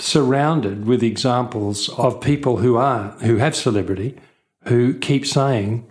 surrounded 0.00 0.86
with 0.86 1.02
examples 1.02 1.88
of 1.90 2.20
people 2.20 2.58
who 2.58 2.76
are 2.76 3.10
who 3.20 3.36
have 3.36 3.54
celebrity 3.54 4.16
who 4.64 4.94
keep 4.94 5.26
saying 5.26 5.86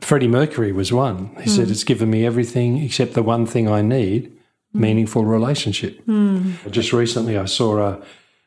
Freddie 0.00 0.28
Mercury 0.28 0.72
was 0.72 0.92
one. 0.92 1.34
He 1.36 1.48
mm. 1.48 1.56
said 1.56 1.70
it's 1.70 1.84
given 1.84 2.10
me 2.10 2.26
everything 2.26 2.82
except 2.82 3.14
the 3.14 3.22
one 3.22 3.46
thing 3.46 3.68
I 3.68 3.80
need, 3.80 4.30
meaningful 4.72 5.24
relationship. 5.24 6.04
Mm. 6.06 6.70
Just 6.70 6.92
recently 6.92 7.38
I 7.38 7.46
saw 7.46 7.78
a, 7.78 8.02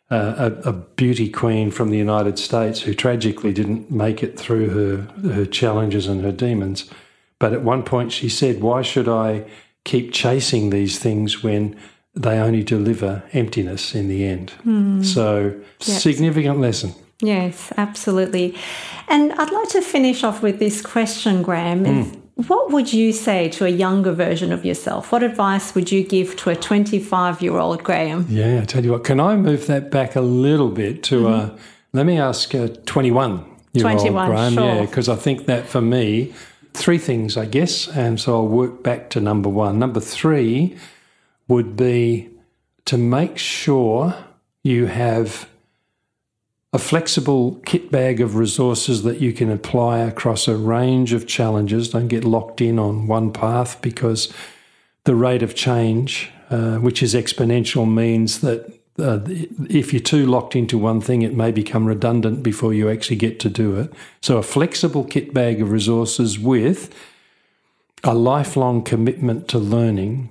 a, 0.09 0.51
a 0.65 0.73
beauty 0.73 1.29
queen 1.29 1.71
from 1.71 1.89
the 1.89 1.97
United 1.97 2.37
States 2.37 2.81
who 2.81 2.93
tragically 2.93 3.53
didn't 3.53 3.91
make 3.91 4.21
it 4.21 4.37
through 4.37 4.69
her 4.69 5.29
her 5.29 5.45
challenges 5.45 6.07
and 6.07 6.23
her 6.23 6.31
demons. 6.31 6.89
But 7.39 7.53
at 7.53 7.63
one 7.63 7.83
point 7.83 8.11
she 8.11 8.29
said, 8.29 8.61
"Why 8.61 8.81
should 8.83 9.07
I 9.07 9.45
keep 9.83 10.11
chasing 10.11 10.69
these 10.69 10.99
things 10.99 11.41
when 11.41 11.75
they 12.17 12.39
only 12.39 12.63
deliver 12.63 13.23
emptiness 13.33 13.93
in 13.93 14.07
the 14.07 14.25
end. 14.25 14.51
Mm. 14.65 15.05
So, 15.05 15.53
yes. 15.79 16.01
significant 16.01 16.59
lesson. 16.59 16.93
Yes, 17.21 17.71
absolutely. 17.77 18.55
And 19.07 19.33
I'd 19.33 19.51
like 19.51 19.69
to 19.69 19.81
finish 19.81 20.23
off 20.23 20.41
with 20.41 20.59
this 20.59 20.81
question, 20.81 21.43
Graham. 21.43 21.85
Mm. 21.85 22.21
What 22.47 22.71
would 22.71 22.93
you 22.93 23.13
say 23.13 23.49
to 23.49 23.65
a 23.65 23.69
younger 23.69 24.11
version 24.11 24.51
of 24.51 24.63
yourself? 24.63 25.11
What 25.11 25.23
advice 25.23 25.73
would 25.73 25.91
you 25.91 26.03
give 26.03 26.35
to 26.37 26.51
a 26.51 26.55
25 26.55 27.41
year 27.41 27.57
old 27.57 27.83
Graham? 27.83 28.25
Yeah, 28.29 28.61
I 28.61 28.65
tell 28.65 28.83
you 28.83 28.91
what, 28.91 29.03
can 29.03 29.19
I 29.19 29.35
move 29.35 29.65
that 29.67 29.89
back 29.89 30.15
a 30.15 30.21
little 30.21 30.69
bit 30.69 31.03
to 31.03 31.21
mm-hmm. 31.21 31.55
uh, 31.55 31.57
let 31.93 32.05
me 32.05 32.19
ask 32.19 32.53
a 32.53 32.69
21 32.69 33.43
year 33.73 33.87
old 33.87 34.01
Graham? 34.01 34.53
Sure. 34.53 34.63
Yeah, 34.63 34.81
because 34.81 35.09
I 35.09 35.15
think 35.15 35.47
that 35.47 35.67
for 35.67 35.81
me, 35.81 36.33
three 36.73 36.99
things, 36.99 37.37
I 37.37 37.45
guess. 37.45 37.87
And 37.87 38.19
so 38.19 38.35
I'll 38.35 38.47
work 38.47 38.83
back 38.83 39.09
to 39.11 39.19
number 39.19 39.49
one. 39.49 39.79
Number 39.79 39.99
three, 39.99 40.77
would 41.47 41.75
be 41.75 42.29
to 42.85 42.97
make 42.97 43.37
sure 43.37 44.15
you 44.63 44.85
have 44.87 45.47
a 46.73 46.79
flexible 46.79 47.61
kit 47.65 47.89
bag 47.91 48.19
of 48.19 48.35
resources 48.35 49.03
that 49.03 49.19
you 49.21 49.31
can 49.31 49.49
apply 49.49 49.99
across 49.99 50.47
a 50.47 50.57
range 50.57 51.13
of 51.13 51.25
challenges. 51.25 51.89
Don't 51.89 52.07
get 52.07 52.23
locked 52.23 52.61
in 52.61 52.77
on 52.77 53.07
one 53.07 53.31
path 53.31 53.81
because 53.81 54.33
the 55.05 55.15
rate 55.15 55.41
of 55.41 55.55
change, 55.55 56.29
uh, 56.49 56.77
which 56.77 57.01
is 57.01 57.13
exponential, 57.13 57.91
means 57.91 58.41
that 58.41 58.73
uh, 58.99 59.19
if 59.69 59.93
you're 59.93 60.01
too 60.01 60.25
locked 60.25 60.55
into 60.55 60.77
one 60.77 60.99
thing, 60.99 61.21
it 61.21 61.33
may 61.33 61.51
become 61.51 61.85
redundant 61.85 62.43
before 62.43 62.73
you 62.73 62.89
actually 62.89 63.15
get 63.15 63.39
to 63.39 63.49
do 63.49 63.79
it. 63.79 63.93
So, 64.21 64.37
a 64.37 64.43
flexible 64.43 65.03
kit 65.03 65.33
bag 65.33 65.61
of 65.61 65.71
resources 65.71 66.39
with 66.39 66.93
a 68.03 68.13
lifelong 68.13 68.83
commitment 68.83 69.47
to 69.49 69.59
learning 69.59 70.29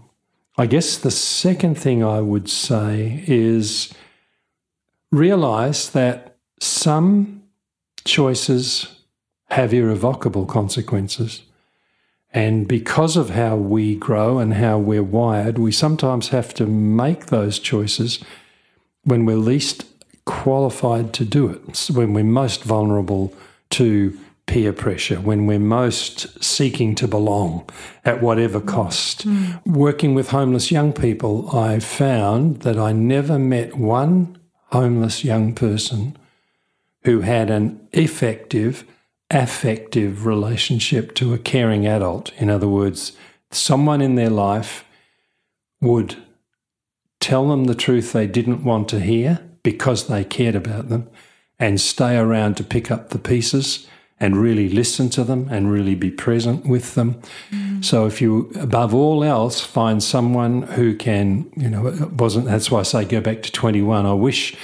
I 0.58 0.66
guess 0.66 0.96
the 0.96 1.10
second 1.10 1.74
thing 1.76 2.02
I 2.02 2.20
would 2.20 2.48
say 2.48 3.24
is 3.26 3.92
realize 5.12 5.90
that 5.90 6.36
some 6.60 7.42
choices 8.04 8.88
have 9.50 9.74
irrevocable 9.74 10.46
consequences. 10.46 11.42
And 12.32 12.66
because 12.66 13.16
of 13.16 13.30
how 13.30 13.56
we 13.56 13.96
grow 13.96 14.38
and 14.38 14.54
how 14.54 14.78
we're 14.78 15.02
wired, 15.02 15.58
we 15.58 15.72
sometimes 15.72 16.28
have 16.28 16.54
to 16.54 16.66
make 16.66 17.26
those 17.26 17.58
choices 17.58 18.22
when 19.04 19.24
we're 19.26 19.36
least 19.36 19.84
qualified 20.24 21.12
to 21.14 21.24
do 21.24 21.48
it, 21.48 21.88
when 21.92 22.12
we're 22.12 22.24
most 22.24 22.64
vulnerable 22.64 23.32
to 23.70 24.18
peer 24.46 24.72
pressure, 24.72 25.16
when 25.16 25.46
we're 25.46 25.58
most 25.58 26.42
seeking 26.42 26.94
to 26.94 27.08
belong 27.08 27.68
at 28.04 28.22
whatever 28.22 28.60
cost. 28.60 29.26
Mm. 29.26 29.66
Working 29.66 30.14
with 30.14 30.30
homeless 30.30 30.70
young 30.70 30.92
people, 30.92 31.54
I 31.54 31.80
found 31.80 32.60
that 32.60 32.78
I 32.78 32.92
never 32.92 33.38
met 33.38 33.76
one 33.76 34.38
homeless 34.70 35.24
young 35.24 35.54
person 35.54 36.16
who 37.02 37.20
had 37.20 37.50
an 37.50 37.86
effective, 37.92 38.84
affective 39.30 40.26
relationship 40.26 41.14
to 41.16 41.34
a 41.34 41.38
caring 41.38 41.86
adult. 41.86 42.32
In 42.36 42.48
other 42.48 42.68
words, 42.68 43.12
someone 43.50 44.00
in 44.00 44.14
their 44.14 44.30
life 44.30 44.84
would 45.80 46.16
tell 47.20 47.48
them 47.48 47.64
the 47.64 47.74
truth 47.74 48.12
they 48.12 48.26
didn't 48.26 48.64
want 48.64 48.88
to 48.88 49.00
hear 49.00 49.40
because 49.62 50.06
they 50.06 50.24
cared 50.24 50.54
about 50.54 50.88
them 50.88 51.08
and 51.58 51.80
stay 51.80 52.16
around 52.16 52.56
to 52.56 52.64
pick 52.64 52.90
up 52.90 53.10
the 53.10 53.18
pieces 53.18 53.86
and 54.18 54.36
really 54.36 54.68
listen 54.68 55.10
to 55.10 55.24
them 55.24 55.46
and 55.50 55.70
really 55.70 55.94
be 55.94 56.10
present 56.10 56.66
with 56.66 56.94
them. 56.94 57.20
Mm. 57.50 57.84
So 57.84 58.06
if 58.06 58.20
you, 58.20 58.50
above 58.58 58.94
all 58.94 59.22
else, 59.22 59.60
find 59.60 60.02
someone 60.02 60.62
who 60.62 60.94
can, 60.96 61.50
you 61.56 61.68
know, 61.68 61.86
it 61.86 62.12
wasn't, 62.12 62.46
that's 62.46 62.70
why 62.70 62.80
I 62.80 62.82
say 62.82 63.04
go 63.04 63.20
back 63.20 63.42
to 63.42 63.52
21. 63.52 64.06
I 64.06 64.12
wish 64.14 64.56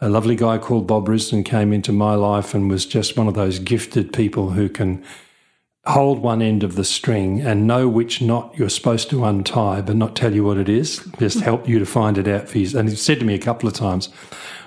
a 0.00 0.08
lovely 0.08 0.34
guy 0.34 0.58
called 0.58 0.86
Bob 0.86 1.06
Risden 1.06 1.44
came 1.44 1.72
into 1.72 1.92
my 1.92 2.14
life 2.14 2.52
and 2.54 2.68
was 2.68 2.84
just 2.84 3.16
one 3.16 3.28
of 3.28 3.34
those 3.34 3.58
gifted 3.60 4.12
people 4.12 4.50
who 4.50 4.68
can 4.68 5.04
hold 5.86 6.18
one 6.18 6.42
end 6.42 6.64
of 6.64 6.74
the 6.74 6.84
string 6.84 7.40
and 7.40 7.66
know 7.66 7.88
which 7.88 8.20
knot 8.20 8.52
you're 8.58 8.68
supposed 8.68 9.08
to 9.10 9.24
untie, 9.24 9.80
but 9.80 9.94
not 9.94 10.16
tell 10.16 10.34
you 10.34 10.42
what 10.42 10.58
it 10.58 10.68
is. 10.68 10.98
Just 11.18 11.40
help 11.40 11.68
you 11.68 11.78
to 11.78 11.86
find 11.86 12.18
it 12.18 12.26
out 12.26 12.48
for 12.48 12.58
you. 12.58 12.76
And 12.76 12.88
he 12.88 12.96
said 12.96 13.20
to 13.20 13.24
me 13.24 13.34
a 13.34 13.38
couple 13.38 13.68
of 13.68 13.74
times, 13.74 14.08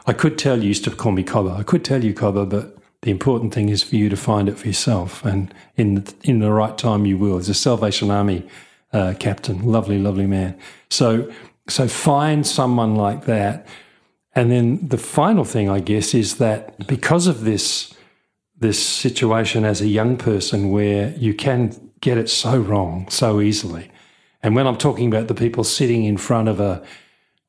I 0.07 0.13
could 0.13 0.37
tell 0.37 0.57
you, 0.57 0.69
used 0.69 0.85
to 0.85 0.91
call 0.91 1.11
me 1.11 1.23
Cobber, 1.23 1.51
I 1.51 1.63
could 1.63 1.83
tell 1.83 2.03
you, 2.03 2.13
Cobber, 2.13 2.45
but 2.45 2.78
the 3.01 3.11
important 3.11 3.53
thing 3.53 3.69
is 3.69 3.81
for 3.83 3.95
you 3.95 4.09
to 4.09 4.17
find 4.17 4.49
it 4.49 4.57
for 4.57 4.67
yourself. 4.67 5.23
And 5.23 5.53
in 5.77 5.95
the, 5.95 6.13
in 6.23 6.39
the 6.39 6.51
right 6.51 6.77
time, 6.77 7.05
you 7.05 7.17
will. 7.17 7.37
He's 7.37 7.49
a 7.49 7.53
Salvation 7.53 8.11
Army 8.11 8.47
uh, 8.91 9.13
captain, 9.19 9.63
lovely, 9.63 9.97
lovely 9.97 10.27
man. 10.27 10.57
So, 10.89 11.31
so 11.67 11.87
find 11.87 12.45
someone 12.45 12.95
like 12.95 13.25
that. 13.25 13.65
And 14.35 14.51
then 14.51 14.87
the 14.87 14.97
final 14.97 15.45
thing, 15.45 15.69
I 15.69 15.79
guess, 15.79 16.13
is 16.13 16.37
that 16.37 16.87
because 16.87 17.27
of 17.27 17.41
this 17.41 17.93
this 18.59 18.85
situation 18.85 19.63
as 19.63 19.79
a 19.79 19.87
young 19.87 20.17
person 20.17 20.69
where 20.69 21.11
you 21.17 21.33
can 21.33 21.73
get 22.01 22.17
it 22.17 22.29
so 22.29 22.59
wrong 22.59 23.07
so 23.09 23.39
easily. 23.39 23.89
And 24.43 24.55
when 24.55 24.67
I'm 24.67 24.77
talking 24.77 25.07
about 25.07 25.27
the 25.27 25.33
people 25.33 25.63
sitting 25.63 26.05
in 26.05 26.17
front 26.17 26.49
of 26.49 26.59
a, 26.59 26.83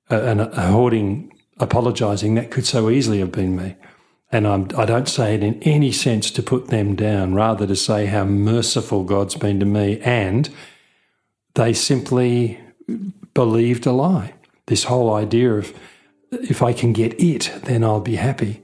a, 0.08 0.38
a 0.38 0.66
hoarding, 0.68 1.32
apologizing, 1.58 2.34
that 2.34 2.50
could 2.50 2.66
so 2.66 2.90
easily 2.90 3.18
have 3.18 3.32
been 3.32 3.56
me. 3.56 3.76
And 4.32 4.46
I'm, 4.46 4.68
I 4.76 4.86
do 4.86 4.92
not 4.92 5.08
say 5.08 5.34
it 5.34 5.42
in 5.42 5.60
any 5.62 5.90
sense 5.90 6.30
to 6.32 6.42
put 6.42 6.68
them 6.68 6.94
down, 6.94 7.34
rather 7.34 7.66
to 7.66 7.74
say 7.74 8.06
how 8.06 8.24
merciful 8.24 9.02
God's 9.02 9.34
been 9.34 9.58
to 9.60 9.66
me. 9.66 10.00
And 10.00 10.48
they 11.54 11.72
simply 11.72 12.60
believed 13.34 13.86
a 13.86 13.92
lie. 13.92 14.34
This 14.66 14.84
whole 14.84 15.12
idea 15.12 15.54
of 15.54 15.74
if 16.30 16.62
I 16.62 16.72
can 16.72 16.92
get 16.92 17.20
it, 17.20 17.52
then 17.64 17.82
I'll 17.82 18.00
be 18.00 18.16
happy. 18.16 18.62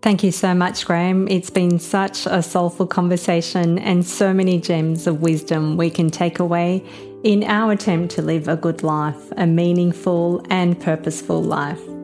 Thank 0.00 0.22
you 0.22 0.30
so 0.30 0.54
much, 0.54 0.86
Graham. 0.86 1.26
It's 1.26 1.50
been 1.50 1.80
such 1.80 2.26
a 2.26 2.40
soulful 2.40 2.86
conversation 2.86 3.80
and 3.80 4.06
so 4.06 4.32
many 4.32 4.60
gems 4.60 5.08
of 5.08 5.20
wisdom 5.20 5.76
we 5.76 5.90
can 5.90 6.10
take 6.10 6.38
away 6.38 6.84
in 7.24 7.42
our 7.42 7.72
attempt 7.72 8.14
to 8.14 8.22
live 8.22 8.46
a 8.46 8.56
good 8.56 8.84
life, 8.84 9.32
a 9.36 9.46
meaningful 9.46 10.46
and 10.50 10.80
purposeful 10.80 11.42
life. 11.42 11.97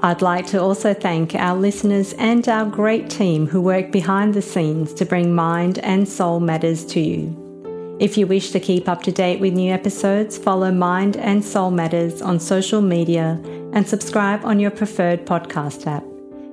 I'd 0.00 0.22
like 0.22 0.46
to 0.48 0.62
also 0.62 0.94
thank 0.94 1.34
our 1.34 1.56
listeners 1.56 2.12
and 2.14 2.48
our 2.48 2.64
great 2.64 3.10
team 3.10 3.48
who 3.48 3.60
work 3.60 3.90
behind 3.90 4.32
the 4.32 4.42
scenes 4.42 4.94
to 4.94 5.04
bring 5.04 5.34
mind 5.34 5.80
and 5.80 6.08
soul 6.08 6.38
matters 6.38 6.84
to 6.86 7.00
you. 7.00 7.96
If 7.98 8.16
you 8.16 8.28
wish 8.28 8.52
to 8.52 8.60
keep 8.60 8.88
up 8.88 9.02
to 9.02 9.12
date 9.12 9.40
with 9.40 9.54
new 9.54 9.72
episodes, 9.72 10.38
follow 10.38 10.70
Mind 10.70 11.16
and 11.16 11.44
Soul 11.44 11.72
Matters 11.72 12.22
on 12.22 12.38
social 12.38 12.80
media 12.80 13.40
and 13.72 13.88
subscribe 13.88 14.44
on 14.44 14.60
your 14.60 14.70
preferred 14.70 15.26
podcast 15.26 15.84
app. 15.88 16.04